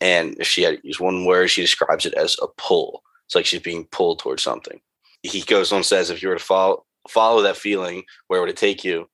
[0.00, 3.02] And if she had to use one word, she describes it as a pull.
[3.26, 4.80] It's like she's being pulled towards something
[5.24, 8.50] he goes on and says if you were to follow follow that feeling, where would
[8.50, 9.08] it take you?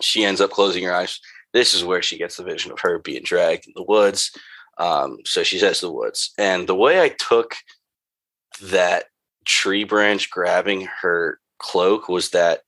[0.00, 1.20] She ends up closing her eyes.
[1.52, 4.30] This is where she gets the vision of her being dragged in the woods.
[4.78, 6.32] Um, so she says the woods.
[6.38, 7.56] And the way I took
[8.62, 9.06] that
[9.44, 12.62] tree branch grabbing her cloak was that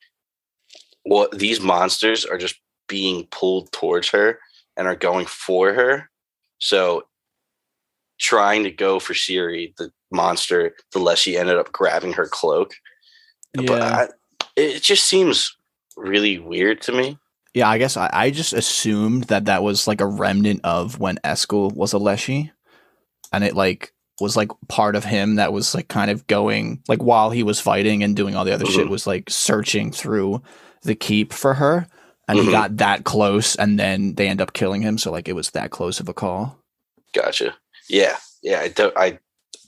[1.05, 2.57] what these monsters are just
[2.89, 4.39] being pulled towards her
[4.77, 6.11] and are going for her.
[6.59, 7.05] So
[8.19, 12.75] trying to go for Ciri, the monster, the Leshy ended up grabbing her cloak.
[13.57, 13.67] Yeah.
[13.67, 14.09] But I,
[14.57, 15.57] it just seems
[15.97, 17.19] really weird to me.
[17.55, 21.19] Yeah, I guess I, I just assumed that that was like a remnant of when
[21.19, 22.51] Eskel was a Leshy,
[23.33, 27.03] and it like was like part of him that was like kind of going like
[27.03, 28.75] while he was fighting and doing all the other mm-hmm.
[28.75, 30.43] shit was like searching through
[30.83, 31.87] the keep for her,
[32.29, 32.47] and mm-hmm.
[32.47, 34.99] he got that close, and then they end up killing him.
[34.99, 36.59] So like it was that close of a call.
[37.13, 37.55] Gotcha.
[37.89, 38.61] Yeah, yeah.
[38.61, 38.97] I don't.
[38.97, 39.19] I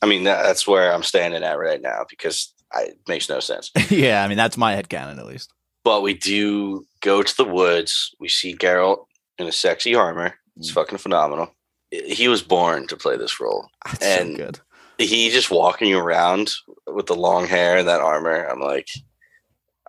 [0.03, 3.41] I mean, that, that's where I'm standing at right now because I, it makes no
[3.41, 3.71] sense.
[3.91, 5.53] yeah, I mean, that's my head canon at least.
[5.85, 8.15] But we do go to the woods.
[8.19, 9.07] We see Geralt
[9.39, 10.35] in a sexy armor.
[10.57, 10.75] It's mm.
[10.75, 11.55] fucking phenomenal.
[11.91, 13.69] He was born to play this role.
[13.85, 14.61] That's and so good.
[14.99, 16.53] He just walking around
[16.87, 18.47] with the long hair and that armor.
[18.47, 18.89] I'm like,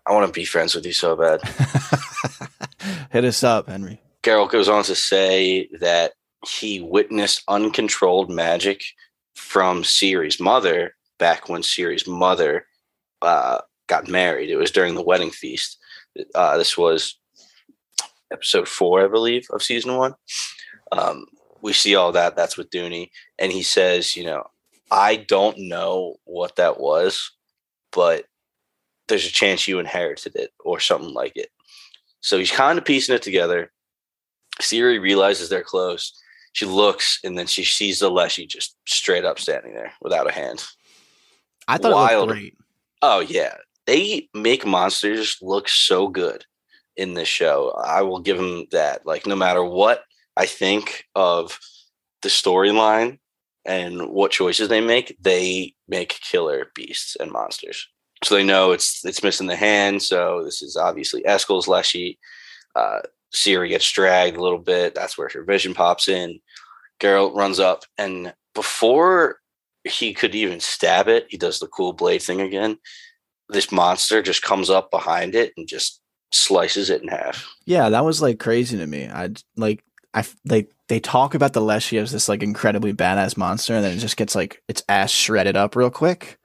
[0.05, 1.41] I want to be friends with you so bad.
[3.11, 4.01] Hit us up, Henry.
[4.23, 6.13] Geralt goes on to say that
[6.47, 8.83] he witnessed uncontrolled magic
[9.35, 12.65] from Ciri's mother back when Ciri's mother
[13.21, 14.49] uh, got married.
[14.49, 15.77] It was during the wedding feast.
[16.35, 17.17] Uh, this was
[18.31, 20.13] episode four, I believe, of season one.
[20.91, 21.25] Um,
[21.61, 22.35] we see all that.
[22.35, 23.09] That's with Duny.
[23.39, 24.47] and he says, you know,
[24.91, 27.31] I don't know what that was,
[27.91, 28.25] but
[29.07, 31.49] there's a chance you inherited it or something like it.
[32.21, 33.71] So he's kind of piecing it together.
[34.61, 36.19] Ciri realizes they're close,
[36.53, 40.31] she looks and then she sees the Leshy just straight up standing there without a
[40.31, 40.65] hand.
[41.67, 42.11] I thought Wild.
[42.11, 42.57] it looked great.
[43.01, 46.45] Oh yeah, they make monsters look so good
[46.95, 47.79] in this show.
[47.85, 49.05] I will give them that.
[49.05, 50.03] Like no matter what
[50.37, 51.59] I think of
[52.21, 53.19] the storyline
[53.65, 57.87] and what choices they make, they make killer beasts and monsters.
[58.23, 60.01] So they know it's it's missing the hand.
[60.01, 62.17] So this is obviously Eskel's Leshy.
[62.75, 62.99] Uh,
[63.33, 64.95] Ciri gets dragged a little bit.
[64.95, 66.39] That's where her vision pops in.
[66.99, 69.39] Geralt runs up, and before
[69.83, 72.79] he could even stab it, he does the cool blade thing again.
[73.49, 77.47] This monster just comes up behind it and just slices it in half.
[77.65, 79.07] Yeah, that was like crazy to me.
[79.07, 79.83] I like
[80.17, 83.95] I like they talk about the Leshy as this like incredibly badass monster, and then
[83.95, 86.39] it just gets like its ass shredded up real quick.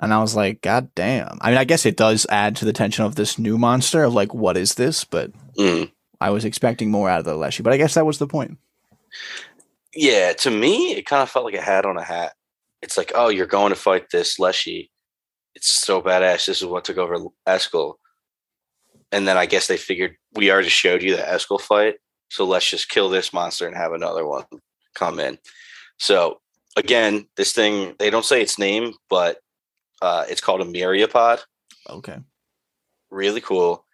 [0.00, 1.38] And I was like, God damn.
[1.40, 4.14] I mean, I guess it does add to the tension of this new monster of
[4.14, 5.04] like, what is this?
[5.04, 5.92] But mm.
[6.20, 8.58] I was expecting more out of the Leshy, but I guess that was the point.
[9.94, 12.32] Yeah, to me, it kind of felt like a hat on a hat.
[12.82, 14.90] It's like, oh, you're going to fight this Leshy.
[15.54, 16.46] It's so badass.
[16.46, 17.94] This is what took over Eskel.
[19.12, 21.94] And then I guess they figured we already showed you the Eskel fight.
[22.28, 24.44] So let's just kill this monster and have another one
[24.94, 25.38] come in.
[25.98, 26.40] So
[26.76, 29.38] again, this thing, they don't say its name, but
[30.02, 31.40] uh, it's called a myriapod.
[31.88, 32.18] Okay.
[33.10, 33.84] Really cool.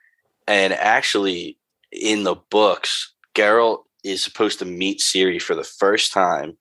[0.47, 1.59] And actually,
[1.93, 6.57] in the books, Geralt is supposed to meet Ciri for the first time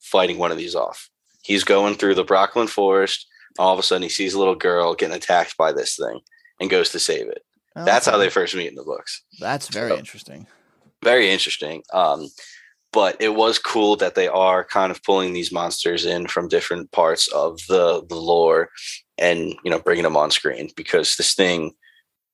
[0.00, 1.08] fighting one of these off.
[1.42, 3.26] He's going through the Brokilon forest.
[3.58, 6.20] All of a sudden, he sees a little girl getting attacked by this thing
[6.60, 7.42] and goes to save it.
[7.76, 9.22] Oh, That's how they first meet in the books.
[9.40, 10.46] That's very so, interesting.
[11.02, 11.82] Very interesting.
[11.92, 12.28] Um,
[12.92, 16.92] but it was cool that they are kind of pulling these monsters in from different
[16.92, 18.68] parts of the the lore
[19.18, 21.72] and you know bringing them on screen because this thing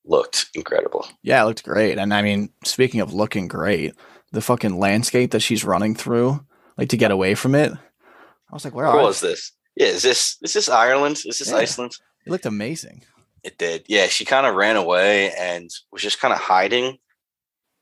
[0.04, 1.06] looked incredible.
[1.22, 1.98] Yeah, it looked great.
[1.98, 3.94] And I mean, speaking of looking great,
[4.32, 6.44] the fucking landscape that she's running through,
[6.76, 9.52] like to get away from it, I was like, where cool is this?
[9.76, 11.18] Yeah, is this is this Ireland?
[11.24, 11.58] Is this yeah.
[11.58, 11.92] Iceland?
[12.26, 13.04] It looked amazing.
[13.44, 13.84] It did.
[13.86, 16.98] Yeah, she kind of ran away and was just kind of hiding.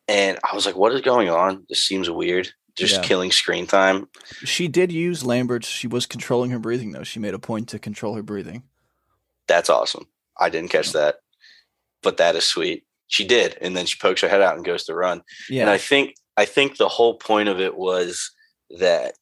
[0.08, 1.64] And I was like, what is going on?
[1.68, 3.02] This seems weird just yeah.
[3.02, 4.08] killing screen time.
[4.44, 5.64] She did use Lambert.
[5.64, 7.02] She was controlling her breathing, though.
[7.02, 8.62] She made a point to control her breathing.
[9.48, 10.06] That's awesome.
[10.38, 11.16] I didn't catch that,
[12.02, 12.84] but that is sweet.
[13.08, 15.22] She did, and then she pokes her head out and goes to run.
[15.48, 15.62] Yeah.
[15.62, 18.32] And I think I think the whole point of it was
[18.78, 19.14] that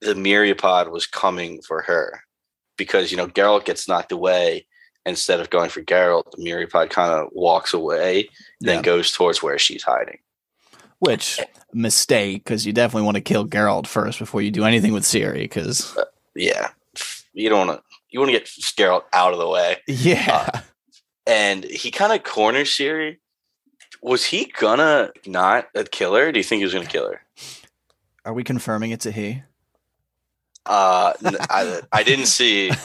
[0.00, 2.20] the myriapod was coming for her
[2.76, 4.66] because you know Geralt gets knocked away.
[5.06, 8.28] Instead of going for Geralt, the myriapod kind of walks away,
[8.60, 8.82] then yeah.
[8.82, 10.18] goes towards where she's hiding.
[10.98, 11.40] Which
[11.72, 15.42] mistake because you definitely want to kill Geralt first before you do anything with Ciri.
[15.42, 16.70] Because uh, yeah,
[17.32, 17.84] you don't want to.
[18.10, 19.76] You want to get Geralt out of the way.
[19.86, 20.60] Yeah, uh,
[21.26, 23.18] and he kind of corners Ciri.
[24.02, 26.32] Was he gonna not kill her?
[26.32, 27.22] Do you think he was gonna kill her?
[28.24, 29.42] Are we confirming it's a he?
[30.66, 31.12] Uh,
[31.50, 32.68] I, I didn't see.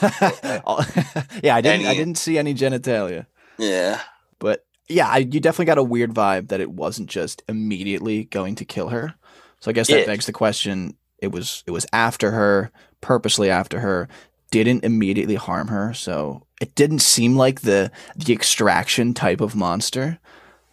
[1.42, 1.80] yeah, I didn't.
[1.80, 3.26] Any, I didn't see any genitalia.
[3.58, 4.00] Yeah,
[4.38, 8.54] but yeah, I, you definitely got a weird vibe that it wasn't just immediately going
[8.56, 9.14] to kill her.
[9.60, 10.06] So I guess that yeah.
[10.06, 14.08] begs the question: it was it was after her, purposely after her,
[14.50, 15.92] didn't immediately harm her.
[15.94, 20.18] So it didn't seem like the the extraction type of monster.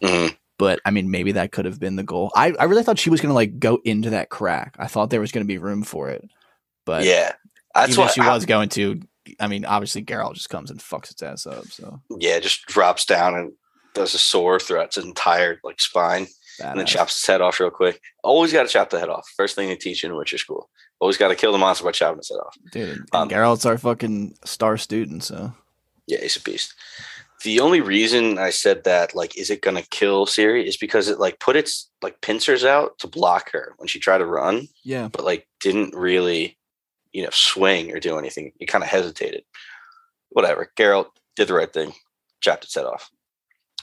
[0.02, 0.34] Mm-hmm.
[0.58, 2.30] But I mean, maybe that could have been the goal.
[2.36, 4.76] I, I really thought she was going to like go into that crack.
[4.78, 6.28] I thought there was going to be room for it.
[6.84, 7.32] But yeah,
[7.74, 9.00] that's what she I, was going to.
[9.38, 11.66] I mean, obviously, Geralt just comes and fucks its ass up.
[11.66, 13.52] So yeah, just drops down and
[13.94, 16.26] does a sore throughout its entire like spine,
[16.60, 16.70] Badass.
[16.70, 18.00] and then chops its head off real quick.
[18.22, 19.28] Always got to chop the head off.
[19.36, 20.68] First thing they teach you in Witcher school.
[21.00, 22.56] Always got to kill the monster by chopping its head off.
[22.72, 25.52] Dude, um, Geralt's our fucking star student, so
[26.06, 26.74] yeah, he's a beast.
[27.44, 31.18] The only reason I said that, like, is it gonna kill Ciri, is because it
[31.18, 34.68] like put its like pincers out to block her when she tried to run.
[34.84, 36.56] Yeah, but like didn't really,
[37.12, 38.52] you know, swing or do anything.
[38.58, 39.44] It kind of hesitated.
[40.30, 40.70] Whatever.
[40.78, 41.92] Geralt did the right thing,
[42.40, 43.10] chopped its head off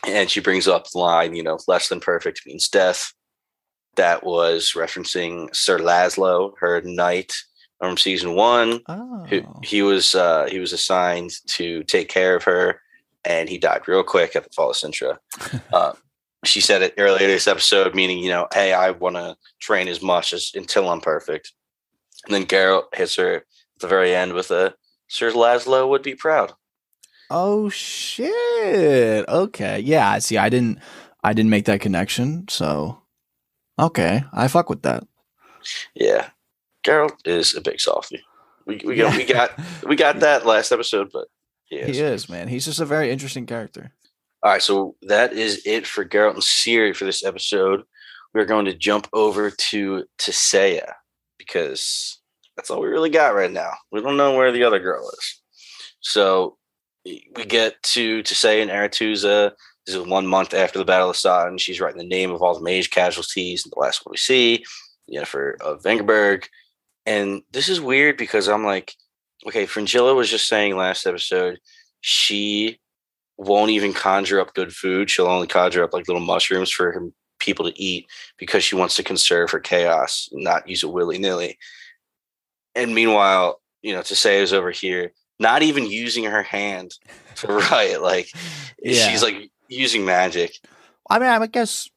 [0.07, 3.13] and she brings up the line, you know, less than perfect means death.
[3.95, 7.33] That was referencing Sir Laszlo, her knight
[7.79, 8.79] from season one.
[8.87, 9.25] Oh.
[9.29, 12.81] He, he was uh, he was assigned to take care of her,
[13.25, 15.17] and he died real quick at the fall of Cintra.
[15.73, 15.93] uh,
[16.45, 20.01] she said it earlier this episode, meaning you know, hey, I want to train as
[20.01, 21.51] much as until I'm perfect.
[22.25, 23.43] And then Geralt hits her at
[23.79, 24.75] the very end with a
[25.07, 26.53] Sir Laszlo would be proud.
[27.29, 29.27] Oh shit.
[29.27, 29.79] Okay.
[29.79, 30.79] Yeah, I see I didn't
[31.23, 33.01] I didn't make that connection, so
[33.77, 34.23] okay.
[34.33, 35.05] I fuck with that.
[35.93, 36.29] Yeah.
[36.85, 38.23] Geralt is a big softy.
[38.65, 39.51] We we got we got
[39.83, 41.27] we got that last episode, but
[41.65, 41.97] he is.
[41.97, 42.47] he is, man.
[42.47, 43.91] He's just a very interesting character.
[44.41, 47.83] All right, so that is it for Geralt and Ciri for this episode.
[48.33, 50.93] We're going to jump over to Tissaia
[51.39, 52.19] because
[52.55, 53.71] that's all we really got right now.
[53.91, 55.41] We don't know where the other girl is.
[56.01, 56.57] So
[57.05, 59.53] we get to Tissaia in Aretuza,
[59.89, 61.57] this is one month after the Battle of Sodden.
[61.57, 63.65] She's writing the name of all the mage casualties.
[63.65, 64.63] And The last one we see,
[65.11, 66.45] Yennefer of Vengerberg.
[67.07, 68.93] And this is weird because I'm like,
[69.47, 71.57] okay, Fringilla was just saying last episode,
[72.01, 72.79] she
[73.37, 75.09] won't even conjure up good food.
[75.09, 77.09] She'll only conjure up like little mushrooms for her
[77.39, 81.57] people to eat because she wants to conserve her chaos, not use it willy nilly.
[82.75, 86.95] And meanwhile, you know, is over here not even using her hand
[87.35, 88.01] to write.
[88.01, 88.31] Like
[88.81, 89.07] yeah.
[89.07, 90.59] she's like using magic.
[91.09, 91.89] I mean, I guess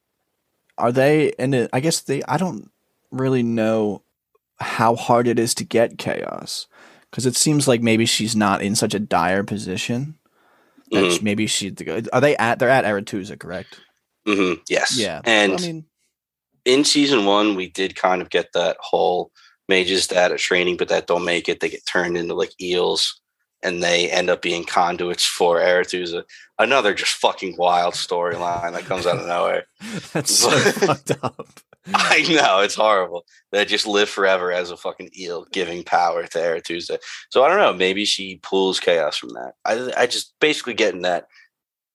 [0.79, 1.33] are they?
[1.39, 2.23] And I guess they.
[2.25, 2.71] I don't
[3.11, 4.03] really know
[4.59, 6.67] how hard it is to get chaos
[7.11, 10.17] because it seems like maybe she's not in such a dire position.
[10.93, 11.25] Mm-hmm.
[11.25, 11.75] Maybe she.
[12.13, 12.59] Are they at?
[12.59, 13.81] They're at Aretuza, correct?
[14.27, 14.61] Mm-hmm.
[14.69, 14.99] Yes.
[14.99, 15.21] Yeah.
[15.25, 15.85] And I mean,
[16.65, 19.33] in season one, we did kind of get that whole
[19.69, 21.61] mages that are training, but that don't make it.
[21.61, 23.21] They get turned into like eels
[23.63, 26.25] and they end up being conduits for Aretuza.
[26.59, 29.65] Another just fucking wild storyline that comes out of nowhere.
[30.13, 30.51] That's so
[30.87, 31.49] fucked up.
[31.95, 33.25] I know it's horrible.
[33.51, 36.99] They just live forever as a fucking eel, giving power to Aretuza.
[37.31, 37.73] So I don't know.
[37.73, 39.55] Maybe she pulls chaos from that.
[39.65, 41.27] I I just basically getting that.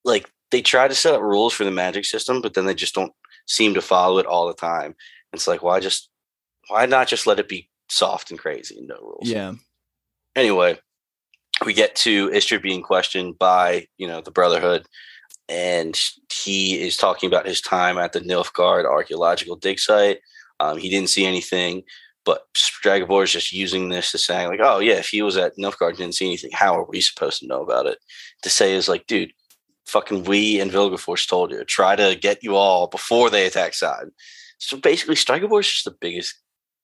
[0.03, 2.95] Like they try to set up rules for the magic system, but then they just
[2.95, 3.13] don't
[3.45, 4.95] seem to follow it all the time.
[5.33, 6.09] It's like why just
[6.69, 9.29] why not just let it be soft and crazy and no rules?
[9.29, 9.53] Yeah.
[10.35, 10.79] Anyway,
[11.65, 14.85] we get to Istredd being questioned by you know the Brotherhood,
[15.49, 15.99] and
[16.31, 20.19] he is talking about his time at the Nilfgaard archaeological dig site.
[20.59, 21.83] Um, he didn't see anything,
[22.25, 25.57] but Stregobor is just using this to say like, oh yeah, if he was at
[25.57, 27.99] Nilfgaard and didn't see anything, how are we supposed to know about it?
[28.43, 29.31] Tissaia is like, dude,
[29.87, 34.07] fucking we and Vilgefortz told you, try to get you all before they attack side.
[34.59, 36.35] So basically, is just the biggest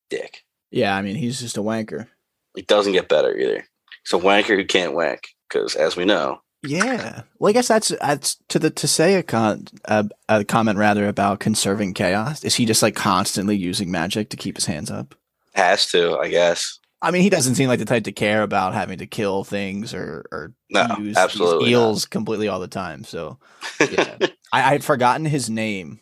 [0.09, 0.43] dick.
[0.71, 2.07] Yeah, I mean, he's just a wanker.
[2.55, 3.65] It doesn't get better either.
[4.03, 7.23] It's a wanker who can't wank because, as we know, Yeah.
[7.39, 11.07] Well, I guess that's that's to the to say a con a, a comment rather
[11.07, 12.43] about conserving chaos.
[12.43, 15.15] Is he just like constantly using magic to keep his hands up?
[15.55, 16.79] has to, I guess.
[17.03, 19.93] I mean, he doesn't seem like the type to care about having to kill things
[19.93, 21.75] or or No, use absolutely
[22.09, 23.03] completely all the time.
[23.03, 23.39] So
[23.79, 24.17] yeah.
[24.53, 25.99] I, I had forgotten his name,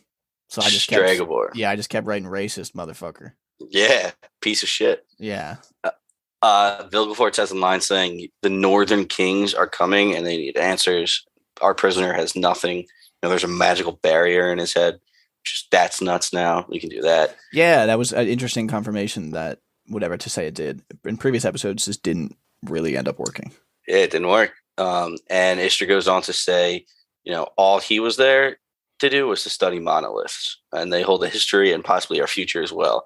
[0.48, 1.02] so I just kept
[1.54, 3.32] yeah, I just kept writing racist motherfucker.
[3.58, 5.04] Yeah, piece of shit.
[5.18, 5.56] Yeah,
[6.42, 11.24] Uh, Vilgefortz has a line saying the Northern Kings are coming and they need answers.
[11.60, 12.78] Our prisoner has nothing.
[12.78, 12.84] You
[13.22, 15.00] know, there's a magical barrier in his head.
[15.44, 16.32] Just that's nuts.
[16.32, 17.36] Now we can do that.
[17.52, 21.84] yeah, that was an interesting confirmation that whatever to say it did in previous episodes
[21.84, 23.52] just didn't really end up working.
[23.86, 24.52] It didn't work.
[24.78, 26.86] Um, and Istredd goes on to say,
[27.24, 28.56] you know, all he was there
[29.00, 32.62] to do was to study monoliths, and they hold a history and possibly our future
[32.62, 33.04] as well.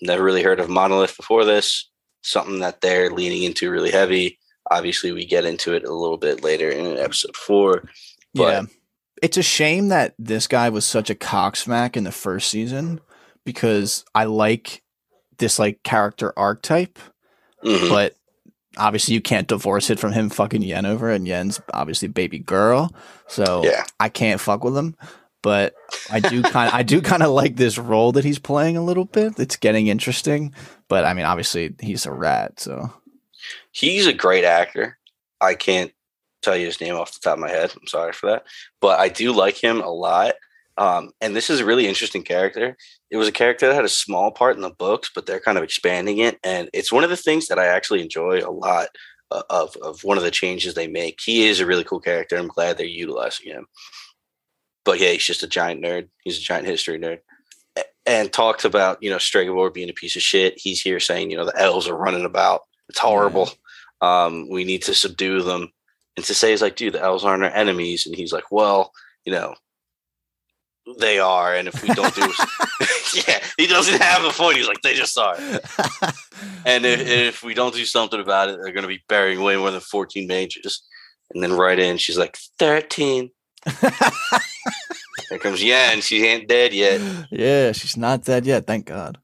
[0.00, 1.88] Never really heard of monolith before this.
[2.22, 4.38] Something that they're leaning into really heavy.
[4.70, 7.84] Obviously, we get into it a little bit later in episode four.
[8.32, 8.62] Yeah.
[9.22, 13.00] It's a shame that this guy was such a cocksmack in the first season
[13.44, 14.81] because I like
[15.42, 16.98] this like character archetype,
[17.62, 17.90] mhm.
[17.90, 18.14] but
[18.78, 22.94] obviously you can't divorce it from him fucking Yen over and Yen's obviously baby girl.
[23.26, 24.96] So yeah, I can't fuck with him.
[25.42, 25.74] But
[26.08, 29.04] I do kind I do kind of like this role that he's playing a little
[29.04, 29.38] bit.
[29.38, 30.54] It's getting interesting.
[30.88, 32.92] But I mean obviously he's a rat, so
[33.72, 34.98] he's a great actor.
[35.40, 35.92] I can't
[36.42, 37.72] tell you his name off the top of my head.
[37.78, 38.46] I'm sorry for that,
[38.80, 40.34] but I do like him a lot.
[40.78, 42.76] Um, and this is a really interesting character.
[43.10, 45.58] It was a character that had a small part in the books, but they're kind
[45.58, 48.88] of expanding it, and it's one of the things that I actually enjoy a lot
[49.30, 49.76] uh, of.
[49.82, 51.20] Of one of the changes they make.
[51.22, 52.36] He is a really cool character.
[52.36, 53.66] I'm glad they're utilizing him.
[54.84, 56.08] But yeah, he's just a giant nerd.
[56.24, 57.18] He's a giant history nerd.
[58.04, 60.54] And talks about you know Stregobor being a piece of shit.
[60.56, 62.62] He's here saying you know the elves are running about.
[62.88, 63.50] It's horrible.
[64.00, 65.68] Um, we need to subdue them.
[66.16, 68.06] And Tissaia is like, dude, the elves aren't our enemies.
[68.06, 68.92] And he's like, well,
[69.24, 69.54] you know,
[70.98, 71.54] they are.
[71.54, 72.22] And if we don't do,
[73.26, 74.56] yeah, he doesn't have a point.
[74.56, 75.36] He's like, they just are.
[76.64, 79.56] And if, if we don't do something about it, they're going to be burying way
[79.56, 80.82] more than 14 mages.
[81.32, 83.30] And then right in, she's like, 13.
[85.28, 86.00] Here comes Yen.
[86.00, 87.00] She ain't dead yet.
[87.30, 89.18] Yeah, she's not dead yet, thank God.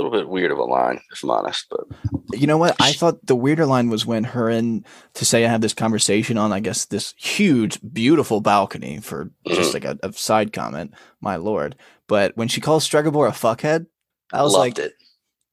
[0.00, 1.66] Little bit weird of a line, if I'm honest.
[1.70, 2.76] But You know what?
[2.80, 4.84] I thought the weirder line was when her and
[5.14, 9.74] to say I have this conversation on, I guess, this huge, beautiful balcony for just
[9.74, 10.94] like a, a side comment.
[11.20, 11.76] My lord!
[12.06, 13.86] But when she calls Stregobor a fuckhead,
[14.32, 14.92] I was loved like, it.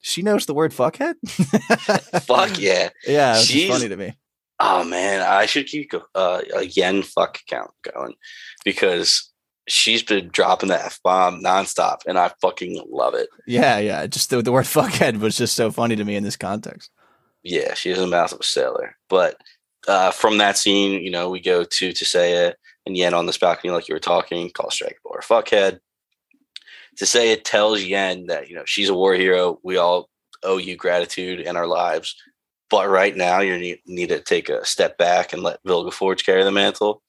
[0.01, 1.15] she knows the word fuckhead.
[2.23, 2.89] Fuck yeah.
[3.07, 4.13] yeah, She's- funny to me.
[4.57, 8.13] Oh man, I should keep uh, a yen fuck count going
[8.63, 9.33] because
[9.67, 13.29] she's been dropping the f bomb nonstop, and I fucking love it.
[13.45, 14.05] Yeah, yeah.
[14.07, 16.91] Just the, the word fuckhead was just so funny to me in this context.
[17.43, 18.97] Yeah, she has a mouth of a sailor.
[19.07, 19.37] But
[19.87, 22.53] uh, from that scene, you know, we go to Tissaia
[22.85, 25.79] and Yen on this balcony, like you were talking, call Stregobor a fuckhead.
[26.97, 29.59] Tissaia tells Yen that you know she's a war hero.
[29.63, 30.09] We all
[30.43, 32.15] owe you gratitude in our lives.
[32.69, 36.51] But right now, you need, to take a step back and let Vilgefortz carry the
[36.51, 37.03] mantle.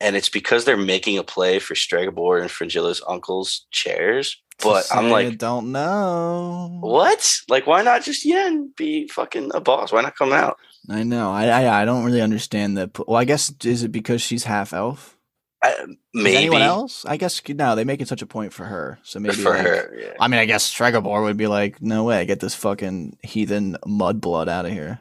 [0.00, 4.40] And it's because they're making a play for Stregobor and Fringilla's uncle's chairs.
[4.62, 6.78] But I'm like, don't know.
[6.80, 7.30] what?
[7.48, 9.92] Like, why not just Yen be fucking a boss?
[9.92, 10.58] Why not come out?
[10.88, 11.30] I know.
[11.30, 12.90] I, I I don't really understand the.
[13.06, 15.16] Well, I guess is it because she's half elf?
[15.62, 17.04] I, Is maybe Anyone else?
[17.06, 17.74] I guess no.
[17.76, 18.98] They make it such a point for her.
[19.02, 19.94] So maybe for like- her.
[19.98, 20.12] Yeah.
[20.18, 24.48] I mean, I guess Stregobor would be like, no way, get this fucking heathen mudblood
[24.48, 25.00] out of here.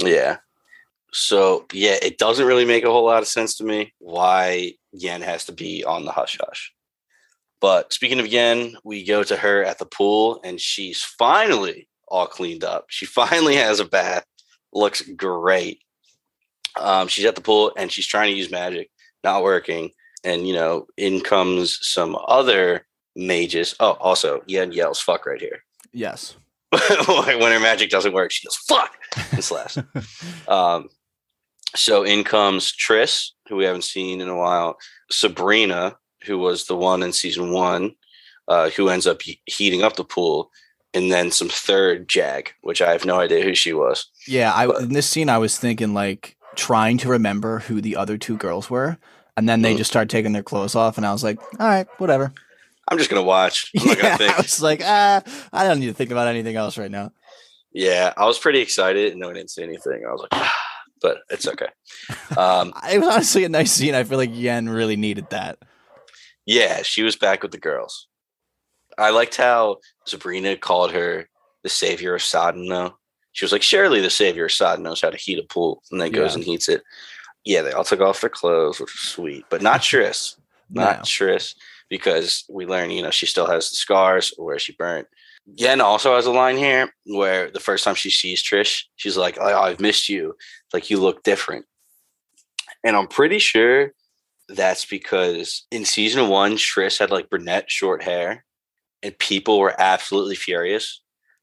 [0.00, 0.38] yeah.
[1.16, 5.22] So yeah, it doesn't really make a whole lot of sense to me why Yen
[5.22, 6.74] has to be on the hush hush.
[7.58, 12.26] But speaking of Yen, we go to her at the pool, and she's finally all
[12.26, 12.84] cleaned up.
[12.88, 14.24] She finally has a bath,
[14.74, 15.80] looks great.
[16.78, 18.90] Um, she's at the pool and she's trying to use magic,
[19.24, 19.92] not working.
[20.22, 23.74] And you know, in comes some other mages.
[23.80, 25.62] Oh, also, Yen yells "fuck" right here.
[25.92, 26.36] Yes.
[26.70, 28.92] when her magic doesn't work, she goes "fuck"
[29.32, 29.78] and slash.
[30.48, 30.90] um,
[31.74, 34.76] so in comes Triss, who we haven't seen in a while.
[35.10, 37.94] Sabrina, who was the one in season one,
[38.48, 40.50] uh, who ends up he- heating up the pool,
[40.94, 44.06] and then some third Jag, which I have no idea who she was.
[44.26, 47.96] Yeah, I But- in this scene I was thinking like trying to remember who the
[47.96, 48.96] other two girls were,
[49.36, 49.78] and then they Mhm.
[49.78, 52.32] just started taking their clothes off, and I was like, all right, whatever.
[52.88, 53.70] I'm just gonna watch.
[53.78, 54.38] I'm not Yeah, gonna think.
[54.38, 57.12] I was like, ah, I don't need to think about anything else right now.
[57.72, 60.04] Yeah, I was pretty excited, and then I didn't see anything.
[60.08, 60.54] I was like, ah,
[61.02, 61.68] but it's okay.
[62.36, 63.94] Um, It was honestly a nice scene.
[63.94, 65.58] I feel like Yen really needed that.
[66.46, 68.08] yeah, she was back with the girls.
[68.98, 71.28] I liked how Sabrina called her
[71.62, 72.68] the savior of Sodden.
[72.68, 72.96] Though
[73.32, 76.00] she was like, surely the savior of Sodden knows how to heat a pool, and
[76.00, 76.36] then goes Yeah.
[76.36, 76.82] and heats it.
[77.44, 80.36] Yeah, they all took off their clothes, which was sweet, but not Triss.
[80.70, 81.02] not No.
[81.02, 81.54] Triss,
[81.90, 85.06] because we learn, you know, she still has the scars where she burnt.
[85.54, 89.38] Yen also has a line here where the first time she sees Triss, she's like,
[89.40, 90.34] "Oh, I've missed you.
[90.76, 91.64] Like you look different."
[92.84, 93.92] And I'm pretty sure
[94.48, 98.44] that's because in season one, Triss had like brunette short hair,
[99.02, 101.02] and people were absolutely furious.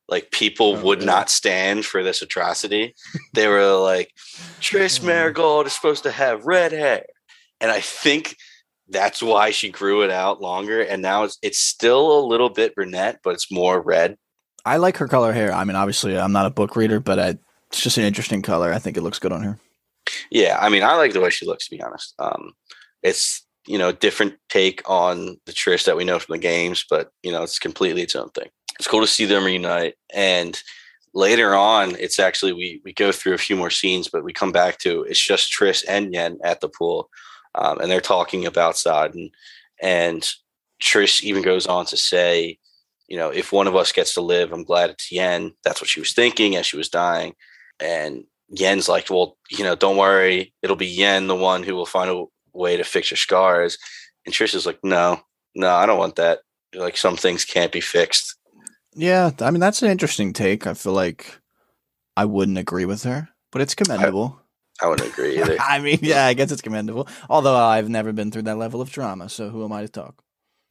[0.10, 1.06] Like people Oh, would really?
[1.08, 2.94] not stand for this atrocity.
[3.34, 4.12] they were like,
[4.62, 5.06] Triss Oh.
[5.06, 5.08] Mm.
[5.34, 7.06] Merigold is supposed to have red hair.
[7.62, 8.36] And I think
[8.90, 10.82] that's why she grew it out longer.
[10.82, 14.18] And now it's it's still a little bit brunette, but it's more red.
[14.66, 15.52] I like her color hair.
[15.54, 17.38] I mean, obviously, I'm not a book reader, but I,
[17.74, 18.72] it's just an interesting color.
[18.72, 19.58] I think it looks good on her.
[20.30, 22.14] Yeah, I mean, I like the way she looks, to be honest.
[22.20, 22.54] Um,
[23.02, 27.12] it's you know, different take on the Triss that we know from the games, but
[27.24, 28.50] you know, it's completely its own thing.
[28.78, 29.96] It's cool to see them reunite.
[30.14, 30.62] And
[31.16, 34.52] later on, it's actually we we go through a few more scenes, but we come
[34.52, 37.10] back to it's just Triss and Yen at the pool.
[37.56, 39.32] Um, and they're talking about Sodden.
[39.82, 40.30] And
[40.80, 42.60] Triss even goes on to say,
[43.08, 45.54] you know, if one of us gets to live, I'm glad it's Yen.
[45.64, 47.34] That's what she was thinking as she was dying.
[47.84, 51.86] And Yen's like, well, you know, don't worry, it'll be Yen the one who will
[51.86, 53.78] find a way to fix your scars.
[54.26, 55.22] And Triss is like, no,
[55.56, 56.40] no, I don't want that.
[56.74, 58.36] Like some things can't be fixed.
[58.96, 60.66] Yeah, I mean, that's an interesting take.
[60.66, 61.40] I feel like
[62.16, 64.40] I wouldn't agree with her, but it's commendable.
[64.82, 65.58] I wouldn't agree either.
[65.60, 67.08] I mean, yeah, I guess it's commendable.
[67.30, 70.24] Although I've never been through that level of drama, so who am I to talk?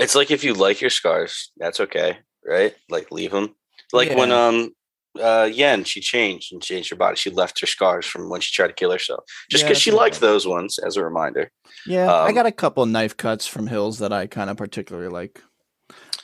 [0.02, 2.74] it's like if you like your scars, that's okay, right?
[2.90, 3.54] Like leave them.
[3.92, 4.72] Like when um
[5.20, 7.16] uh Yen, she changed and changed her body.
[7.16, 9.24] She left her scars from when she tried to kill herself.
[9.50, 11.50] Just because that's she liked those ones as a reminder.
[11.86, 15.08] Yeah, I Um, got a couple knife cuts from hills that I kind of particularly
[15.08, 15.42] like.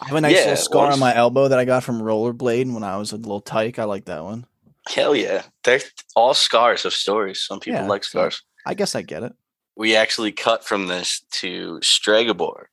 [0.00, 2.00] I have a nice Yeah, little scar once- on my elbow that I got from
[2.00, 3.78] rollerblade when I was a little tyke.
[3.78, 4.46] I like that one.
[4.88, 5.42] Hell yeah.
[5.64, 5.80] They're
[6.16, 7.42] all scars of stories.
[7.42, 8.42] Some people Yeah, like scars.
[8.64, 9.34] I guess I get it.
[9.76, 12.66] We actually cut from this to Stregobor.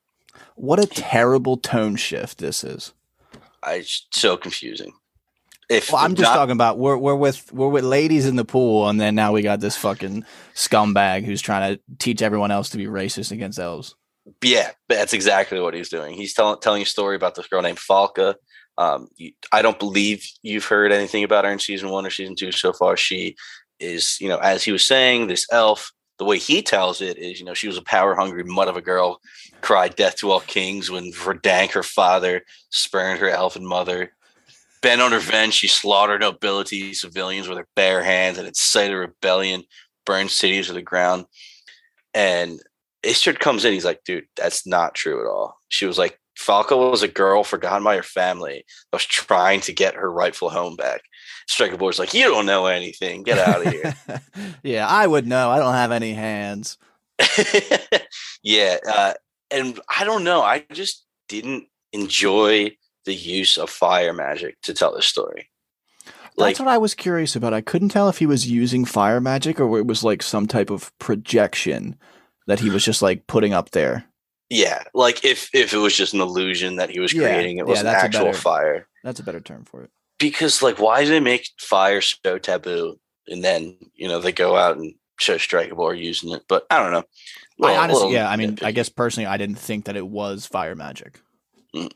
[0.56, 2.94] What a terrible tone shift this is.
[3.64, 4.94] I it's so confusing.
[5.70, 8.46] If Well, I'm just not- talking about we're we're with we're with ladies in the
[8.46, 12.70] pool, and then now we got this fucking scumbag who's trying to teach everyone else
[12.70, 13.96] to be racist against elves.
[14.44, 16.14] Yeah, that's exactly what he's doing.
[16.16, 18.36] He's telling telling a story about this girl named Falka.
[18.78, 22.36] Um, you, I don't believe you've heard anything about her in season one or season
[22.36, 22.98] two so far.
[22.98, 23.36] She
[23.80, 25.92] is, you know, as he was saying, this elf.
[26.18, 28.78] The way he tells it is, you know, she was a power hungry mud of
[28.78, 29.20] a girl,
[29.60, 34.14] cried death to all kings when Vridank, her father, spurned her elfin mother.
[34.86, 39.64] Bent on revenge, she slaughtered nobility, civilians with her bare hands, and incited rebellion,
[40.06, 41.26] burned cities to the ground.
[42.14, 42.62] And
[43.02, 43.74] Istredd comes in.
[43.74, 45.58] He's like, dude, that's not true at all.
[45.70, 49.74] She was like, Falka was a girl forgotten by her family that was trying to
[49.74, 51.02] get her rightful home back.
[51.50, 53.24] Stregobor's like, you don't know anything.
[53.24, 53.96] Get out of here.
[54.64, 55.50] yeah, I would know.
[55.50, 56.78] I don't have any hands.
[58.44, 58.78] yeah.
[58.88, 59.14] Uh,
[59.50, 60.44] and I don't know.
[60.44, 65.50] I just didn't enjoy the use of fire magic to tell the story.
[66.38, 67.54] Like, That's what I was curious about.
[67.54, 70.70] I couldn't tell if he was using fire magic or it was like some type
[70.70, 71.96] of projection
[72.48, 74.06] that he was just like putting up there.
[74.50, 77.66] yeah, like if if it was just an illusion that he was Yeah, creating, it
[77.66, 78.88] yeah, was an actual better- fire.
[79.04, 79.92] That's a better term for it.
[80.20, 84.56] because like why do they make fire so taboo and then you know they go
[84.56, 87.04] out and show Stregobor using it but i don't know
[87.64, 90.76] I honestly, yeah, I mean, I guess personally, I didn't think that it was fire
[90.76, 91.22] magic.
[91.74, 91.90] Mm.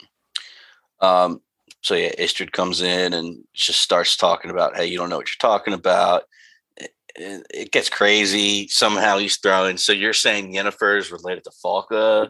[1.02, 1.42] Um
[1.82, 5.30] so yeah Istredd comes in and just starts talking about hey you don't know what
[5.30, 6.24] you're talking about
[6.78, 6.92] it,
[7.50, 12.30] it gets crazy somehow he's throwing so you're saying Yennefer is related to Falka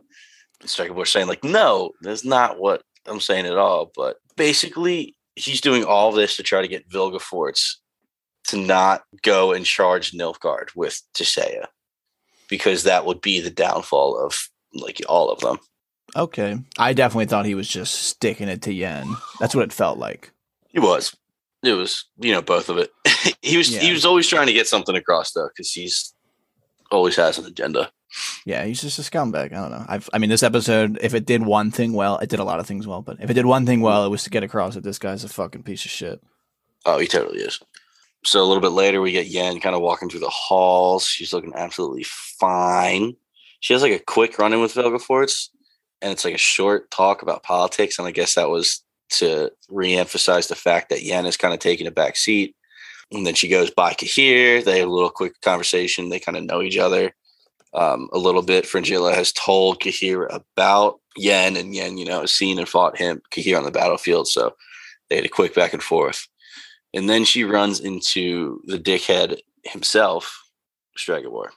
[0.66, 3.92] Striker Boy saying like, no, that's not what I'm saying at all.
[3.96, 7.76] But basically, he's doing all this to try to get Vilgefortz
[8.46, 11.66] to not go and charge Nilfgaard with Tissaia
[12.50, 15.60] because that would be the downfall of like all of them.
[16.16, 16.58] Okay.
[16.78, 19.16] I definitely thought he was just sticking it to Yen.
[19.40, 20.32] That's what it felt like.
[20.70, 21.16] He was.
[21.64, 22.92] It was, you know, both of it.
[23.42, 23.82] he was Yeah.
[23.82, 26.14] he was always trying to get something across though, because he's
[26.92, 27.92] always has an agenda.
[28.46, 29.48] Yeah, he's just a scumbag.
[29.54, 29.86] I don't know.
[29.88, 32.60] I've, I mean, this episode, if it did one thing well, it did a lot
[32.60, 33.02] of things well.
[33.02, 35.24] But if it did one thing well, it was to get across that this guy's
[35.24, 36.20] a fucking piece of shit.
[36.86, 37.60] Oh, he totally is.
[38.24, 41.06] So a little bit later, we get Yen kind of walking through the halls.
[41.06, 43.16] She's looking absolutely fine.
[43.60, 45.50] She has like a quick run in with Vilgefortz,
[46.02, 48.00] and it's like a short talk about politics.
[48.00, 51.88] And I guess that was to re-emphasize the fact that Yen is kind of taking
[51.88, 52.56] a back seat.
[53.12, 54.62] And then she goes by Cahir.
[54.64, 56.10] They have a little quick conversation.
[56.10, 57.14] They kind of know each other
[57.74, 58.68] um, a little bit.
[58.68, 63.22] Fringilla has told Cahir about Yen, and Yen, you know, has seen and fought him
[63.32, 64.28] Cahir on the battlefield.
[64.28, 64.56] So
[65.10, 66.28] they had a quick back and forth.
[66.94, 70.44] And then she runs into the dickhead himself,
[70.98, 71.50] Stregobor.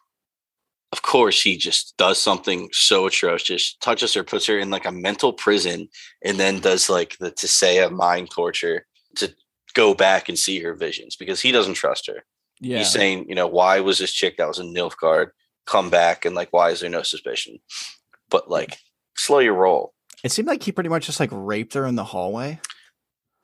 [0.93, 4.93] Of course, he just does something so atrocious, touches her, puts her in like a
[4.93, 5.89] mental prison,
[6.23, 8.87] and then does like the Tissaia mind torture
[9.17, 9.35] to
[9.75, 12.25] go back and see her visions because he doesn't trust her.
[12.61, 12.79] Yeah.
[12.79, 15.31] He's saying, you know, why was this chick that was in Nilfgaard
[15.67, 17.59] come back and like why is there no suspicion?
[18.29, 18.77] But like
[19.17, 19.95] slow your roll.
[20.23, 22.61] it seemed like he pretty much just like raped her in the hallway.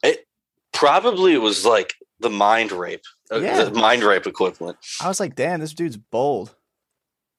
[0.02, 0.26] It
[0.72, 3.64] probably it was like the mind rape, uh, Yeah.
[3.64, 4.76] the mind rape equivalent.
[5.00, 6.54] I was like, damn, this dude's bold.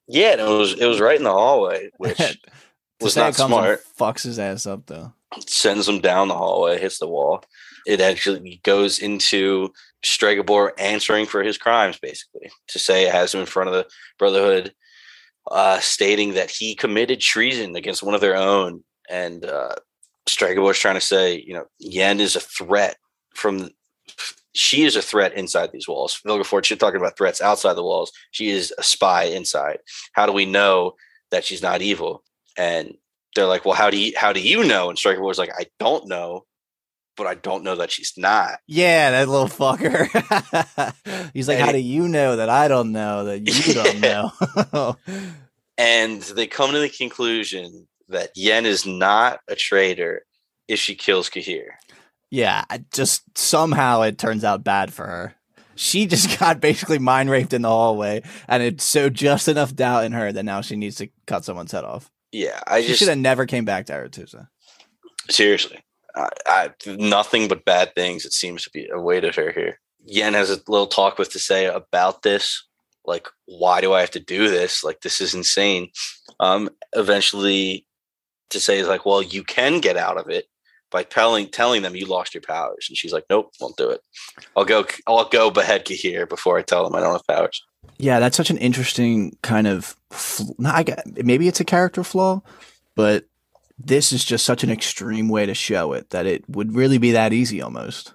[0.10, 2.18] Yeah, and it was it was right in the hallway, which
[3.00, 3.82] was not it comes and smart.
[3.98, 5.14] Fucks his ass up though.
[5.46, 7.44] Sends him down the hallway, hits the wall.
[7.86, 9.72] It actually goes into
[10.04, 12.50] Stregobor answering for his crimes, basically.
[12.70, 13.88] To say it has him in front of the
[14.18, 14.74] Brotherhood,
[15.52, 18.84] uh, stating that he committed treason against one of their own.
[19.10, 19.76] And uh,
[20.28, 22.98] Stregobor's trying to say, you know, Yen is a threat
[23.36, 23.70] from.
[24.60, 26.20] She is a threat inside these walls.
[26.28, 28.12] Vilgefortz, you're talking about threats outside the walls.
[28.32, 29.80] She is a spy inside.
[30.12, 30.96] How do we know
[31.32, 32.24] that she's not evil?
[32.58, 32.96] And
[33.36, 34.90] they're like, well, how do you how do you know?
[34.90, 36.46] And Striker was like, I don't know,
[37.16, 38.60] but I don't know that she's not.
[38.68, 40.08] Yeah, that little fucker.
[41.34, 44.00] He's like, And how do you know that I don't know that you don't
[44.74, 44.98] know?
[45.78, 50.26] And they come to the conclusion that Yen is not a traitor
[50.68, 51.80] if she kills Cahir.
[52.32, 52.64] Yeah,
[52.94, 55.36] just somehow it turns out bad for her.
[55.76, 60.06] She just got basically mind raped in the hallway, and it sowed just enough doubt
[60.06, 62.12] in her that now she needs to cut someone's head off.
[62.32, 64.48] Yeah, I She should have never came back to Aretuza.
[65.30, 65.80] seriously,
[66.16, 68.26] I, I nothing but bad things.
[68.26, 69.80] It seems to be awaited her here.
[70.06, 72.66] Yen has a little talk with Tissaia about this.
[73.06, 74.84] Like, why do I have to do this?
[74.84, 75.90] Like, this is insane.
[76.40, 77.88] Um, eventually,
[78.52, 80.46] Tissaia is like, well, you can get out of it
[80.92, 82.88] by telling telling them you lost your powers.
[82.90, 84.02] And she's like, nope, won't do it.
[84.56, 84.86] I'll go.
[85.08, 87.64] I'll go behead Cahir before I tell them I don't have powers.
[87.98, 89.96] Yeah, that's such an interesting kind of.
[90.66, 92.42] I get, maybe it's a character flaw,
[92.96, 93.26] but
[93.78, 97.12] this is just such an extreme way to show it that it would really be
[97.12, 98.14] that easy almost.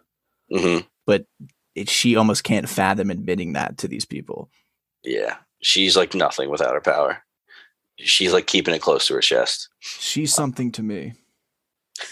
[0.51, 1.27] hmm But
[1.75, 4.51] It, she almost can't fathom admitting that to these people.
[5.03, 7.23] Yeah, she's like nothing without her power.
[7.99, 9.69] She's like keeping it close to her chest.
[9.81, 11.15] She's something to me.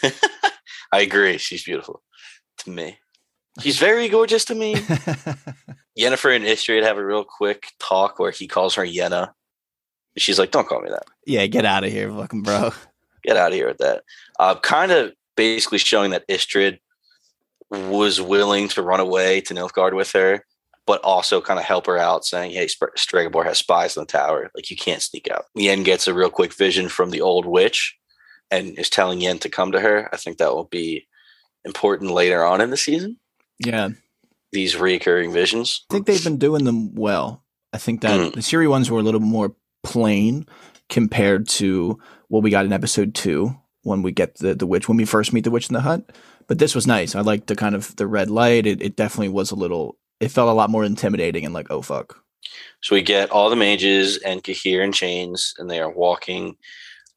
[0.92, 1.38] I agree.
[1.38, 2.02] She's beautiful
[2.58, 2.98] to me.
[3.60, 4.74] She's very gorgeous to me.
[5.98, 9.32] Yennefer and Istredd have a real quick talk where he calls her Yenna.
[10.16, 11.04] She's like, "Don't call me that.
[11.26, 12.70] yeah, get out of here, fucking bro.
[13.24, 14.02] Get out of here with that."
[14.38, 16.78] Uh, kind of basically showing that Istrid
[17.70, 20.44] was willing to run away to Nilfgaard with her,
[20.86, 24.50] but also kind of help her out, saying, "Hey, Stregobor has spies in the tower.
[24.54, 27.96] Like you can't sneak out." Yen gets a real quick vision from the old witch,
[28.52, 30.08] and is telling Yen to come to her.
[30.12, 31.08] I think that will be
[31.64, 33.18] important later on in the season.
[33.58, 33.88] Yeah,
[34.52, 35.84] These recurring visions.
[35.90, 37.42] I think they've been doing them well.
[37.72, 38.34] I think that Mm.
[38.34, 40.46] the Ciri ones were a little more plain
[40.88, 41.98] compared to
[42.28, 45.32] what we got in episode two when we get the the witch when we first
[45.32, 46.04] meet the witch in the hut.
[46.48, 47.14] But this was nice.
[47.14, 48.66] I liked the kind of the red light.
[48.66, 49.96] It it definitely was a little.
[50.20, 52.18] It felt a lot more intimidating and like oh fuck.
[52.82, 56.56] So we get all the mages and Cahir in chains, and they are walking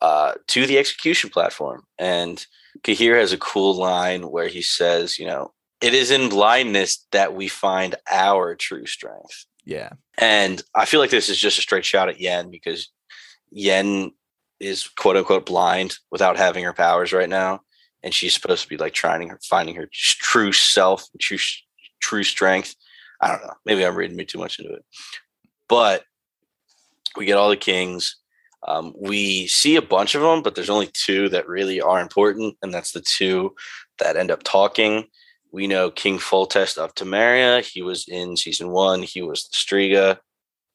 [0.02, 1.84] uh, to the execution platform.
[1.98, 2.46] And
[2.84, 7.34] Cahir has a cool line where he says, "You know, it is in blindness that
[7.34, 11.86] we find our true strength." Yeah, And I feel like this is just a straight
[11.86, 12.92] shot at Yen because
[13.50, 14.12] Yen
[14.60, 17.62] is quote unquote blind without having her powers right now,
[18.04, 21.40] and she's supposed to be like trying her finding her true self, true
[22.00, 22.76] true strength.
[23.22, 23.54] I don't know.
[23.66, 24.86] Maybe I'm reading me too much into it,
[25.68, 26.04] but
[27.16, 28.18] we get all the kings.
[28.68, 32.58] Um, we see a bunch of them, but there's only two that really are important,
[32.62, 33.56] and that's the two
[34.00, 35.06] that end up talking.
[35.52, 37.62] We know King Foltest of Temeria.
[37.62, 39.04] He was in season one.
[39.04, 40.18] He was the Striga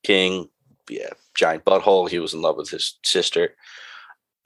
[0.04, 0.48] king.
[0.88, 2.08] Yeah, giant butthole.
[2.08, 3.54] He was in love with his sister.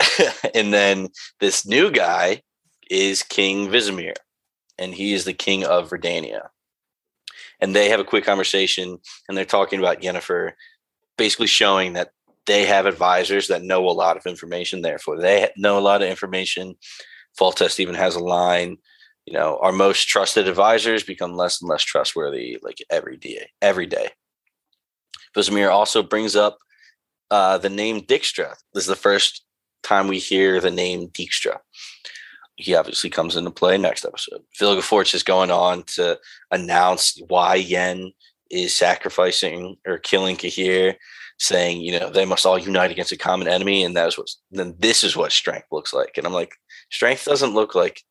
[0.55, 1.09] and then
[1.41, 2.43] this new guy
[2.91, 4.15] is King Vizimir,
[4.79, 6.49] and he is the king of Redania.
[7.61, 10.53] And they have a quick conversation, and they're talking about Yennefer,
[11.17, 12.11] basically showing that
[12.47, 14.83] they have advisors that know a lot of information.
[14.83, 16.75] Therefore, they know a lot of information.
[17.39, 18.77] Foltest even has a line.
[19.27, 23.49] You know, our most trusted advisors become less and less trustworthy, like every day.
[23.63, 24.11] Every day.
[25.35, 26.59] Vizimir also brings up
[27.31, 28.55] uh, the name Dijkstra.
[28.75, 29.45] This is the first
[29.83, 31.59] time we hear the name Dijkstra.
[32.57, 34.43] He obviously comes into play next episode.
[34.61, 36.19] Vilgefortz is going on to
[36.51, 38.13] announce why Yen
[38.51, 40.95] is sacrificing or killing Cahir
[41.39, 44.29] saying, you know, they must all unite against a common enemy, and that's what.
[44.51, 46.55] Then this is what strength looks like, and I'm like,
[46.91, 48.03] strength doesn't look like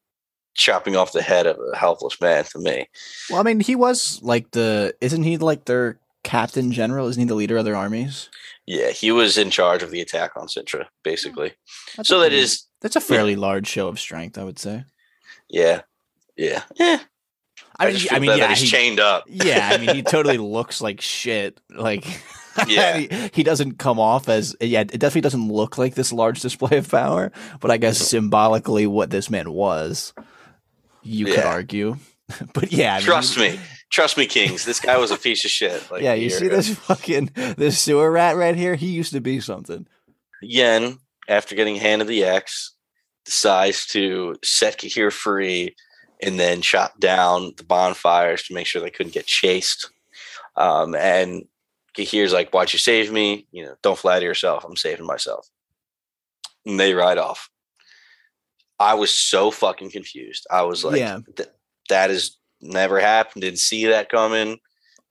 [0.56, 2.88] chopping off the head of a helpless man to me.
[3.30, 7.08] Well, I mean, he was like the, isn't he like their captain general?
[7.08, 8.30] Isn't he the leader of their armies?
[8.66, 11.50] Yeah, he was in charge of the attack on Cintra, basically.
[11.50, 11.98] Hmm.
[11.98, 13.40] That's so that pretty, is that's a fairly yeah.
[13.40, 14.86] large show of strength, I would say.
[15.50, 15.82] Yeah,
[16.38, 17.00] yeah, yeah.
[17.80, 19.26] I, mean, I mean, yeah, he's he, chained up.
[19.28, 21.60] yeah, I mean, he totally looks like shit.
[21.70, 22.06] Like,
[22.68, 24.82] yeah, he, he, doesn't come off as yeah.
[24.82, 29.10] It definitely doesn't look like this large display of power, but I guess symbolically, what
[29.10, 30.14] this man was,
[31.02, 31.36] you yeah.
[31.36, 31.98] could argue.
[32.54, 34.66] but yeah, I mean, trust me, trust me, Kings.
[34.66, 35.90] This guy was a piece of shit.
[35.92, 36.56] Like yeah, you see ago.
[36.56, 38.76] this fucking this sewer rat right here.
[38.76, 39.88] He used to be something.
[40.42, 42.76] Yen, after getting handed the X,
[43.26, 45.76] decides to set Cahir free
[46.22, 49.90] and then shot down the bonfires to make sure they couldn't get chased.
[50.56, 51.44] Um, and
[51.96, 53.48] Cahir's like, Why'd you save me?
[53.52, 54.66] You know, don't flatter yourself.
[54.66, 55.48] I'm saving myself.
[56.66, 57.50] And they ride off.
[58.80, 60.46] I was so fucking confused.
[60.52, 61.20] I was like, yeah.
[61.90, 63.42] that is never happened.
[63.42, 64.58] Didn't see that coming.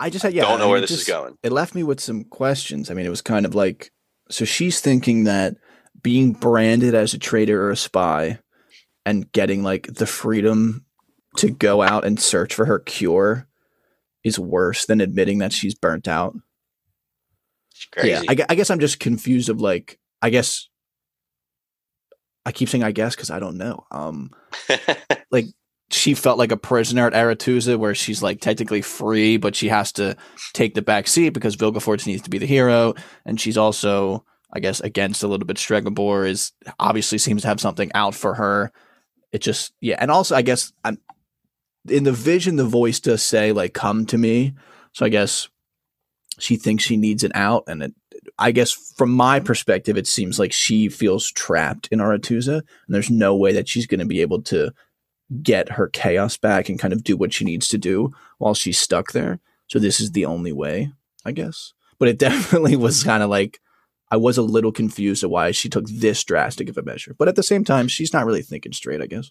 [0.01, 1.37] I just had, yeah, I don't know I where this just, is going.
[1.43, 2.91] It left me with some questions.
[2.91, 3.93] I mean, it was kind of like,
[4.30, 5.57] so she's thinking that
[6.03, 8.41] being branded as a traitor or a spy
[9.07, 10.85] and getting like the freedom
[11.37, 13.47] to go out and search for her cure
[14.24, 16.35] is worse than admitting that she's burnt out.
[18.05, 20.68] Yeah, I, I guess I'm just confused of like, I guess
[22.45, 23.87] I keep saying I guess because I don't know.
[23.91, 24.30] Um,
[25.30, 25.47] like
[25.91, 29.93] she felt like a prisoner at Aretuza, where she's like technically free, but she has
[29.93, 30.16] to
[30.53, 34.61] take the back seat because Vilgefortz needs to be the hero, and she's also, I
[34.61, 35.57] guess, against a little bit.
[35.57, 38.72] Stregobor is obviously seems to have something out for her.
[39.30, 40.99] It just yeah, and also I guess I'm
[41.89, 42.57] in the vision.
[42.57, 44.55] The voice does say like, "Come to me,"
[44.93, 45.49] so I guess
[46.39, 47.95] she thinks she needs an out, and it,
[48.39, 53.11] I guess from my perspective, it seems like she feels trapped in Aretuza, and there's
[53.11, 54.72] no way that she's going to be able to
[55.43, 58.78] get her chaos back and kind of do what she needs to do while she's
[58.78, 59.41] stuck there.
[59.68, 60.93] So this is the only way,
[61.24, 61.72] I guess.
[61.99, 63.61] But it definitely was kind of like
[64.11, 67.14] I was a little confused at why she took this drastic of a measure.
[67.18, 69.30] But at the same time, she's not really thinking straight, I guess.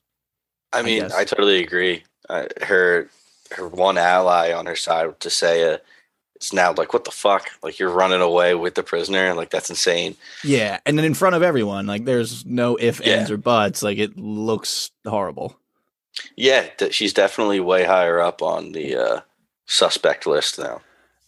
[0.74, 2.04] I mean, I, I totally agree.
[2.30, 3.10] Uh, her
[3.52, 5.78] her one ally on her side Tissaia uh,
[6.42, 9.52] it's now like what the fuck like you're running away with the prisoner and like
[9.52, 13.14] that's insane yeah and then in front of everyone like there's no if yeah.
[13.14, 15.56] ands or buts like it looks horrible
[16.36, 19.22] yeah, she's definitely way higher up on the uh,
[19.66, 20.82] suspect list now.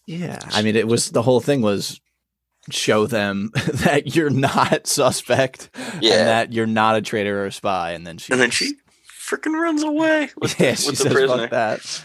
[0.05, 2.01] Yeah, I mean, it was the whole thing was
[2.69, 5.69] show them that you're not suspect,
[6.01, 8.51] yeah, and that you're not a traitor or a spy, and then she and then
[8.51, 8.73] she
[9.07, 10.29] freaking runs away.
[10.37, 11.47] With, yeah, she with says, the prisoner.
[11.47, 12.03] that.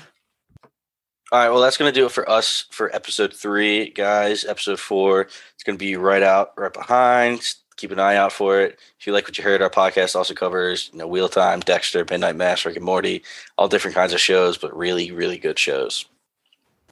[1.31, 4.45] All right, well, that's going to do it for us for episode three, guys.
[4.45, 8.61] Episode four, it's going to be right out, right behind keep an eye out for
[8.61, 8.79] it.
[8.99, 12.05] If you like what you heard, our podcast also covers you know Wheel Time, Dexter,
[12.11, 13.23] Midnight Mass, Rick and Morty,
[13.57, 16.05] all different kinds of shows, but really, really good shows.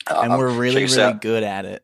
[0.09, 1.21] and we're um, really, really out.
[1.21, 1.83] good at it.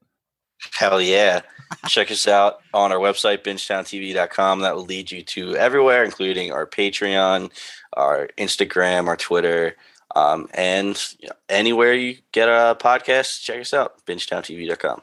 [0.72, 1.42] Hell yeah.
[1.88, 4.60] check us out on our website, bingetowntv.com.
[4.60, 7.50] That will lead you to everywhere, including our Patreon,
[7.94, 9.74] our Instagram, our Twitter,
[10.14, 15.02] um, and you know, anywhere you get a podcast, check us out, bingetowntv.com.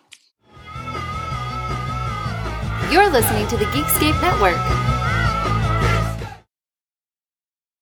[2.91, 4.88] You're listening to the Geekscape Network.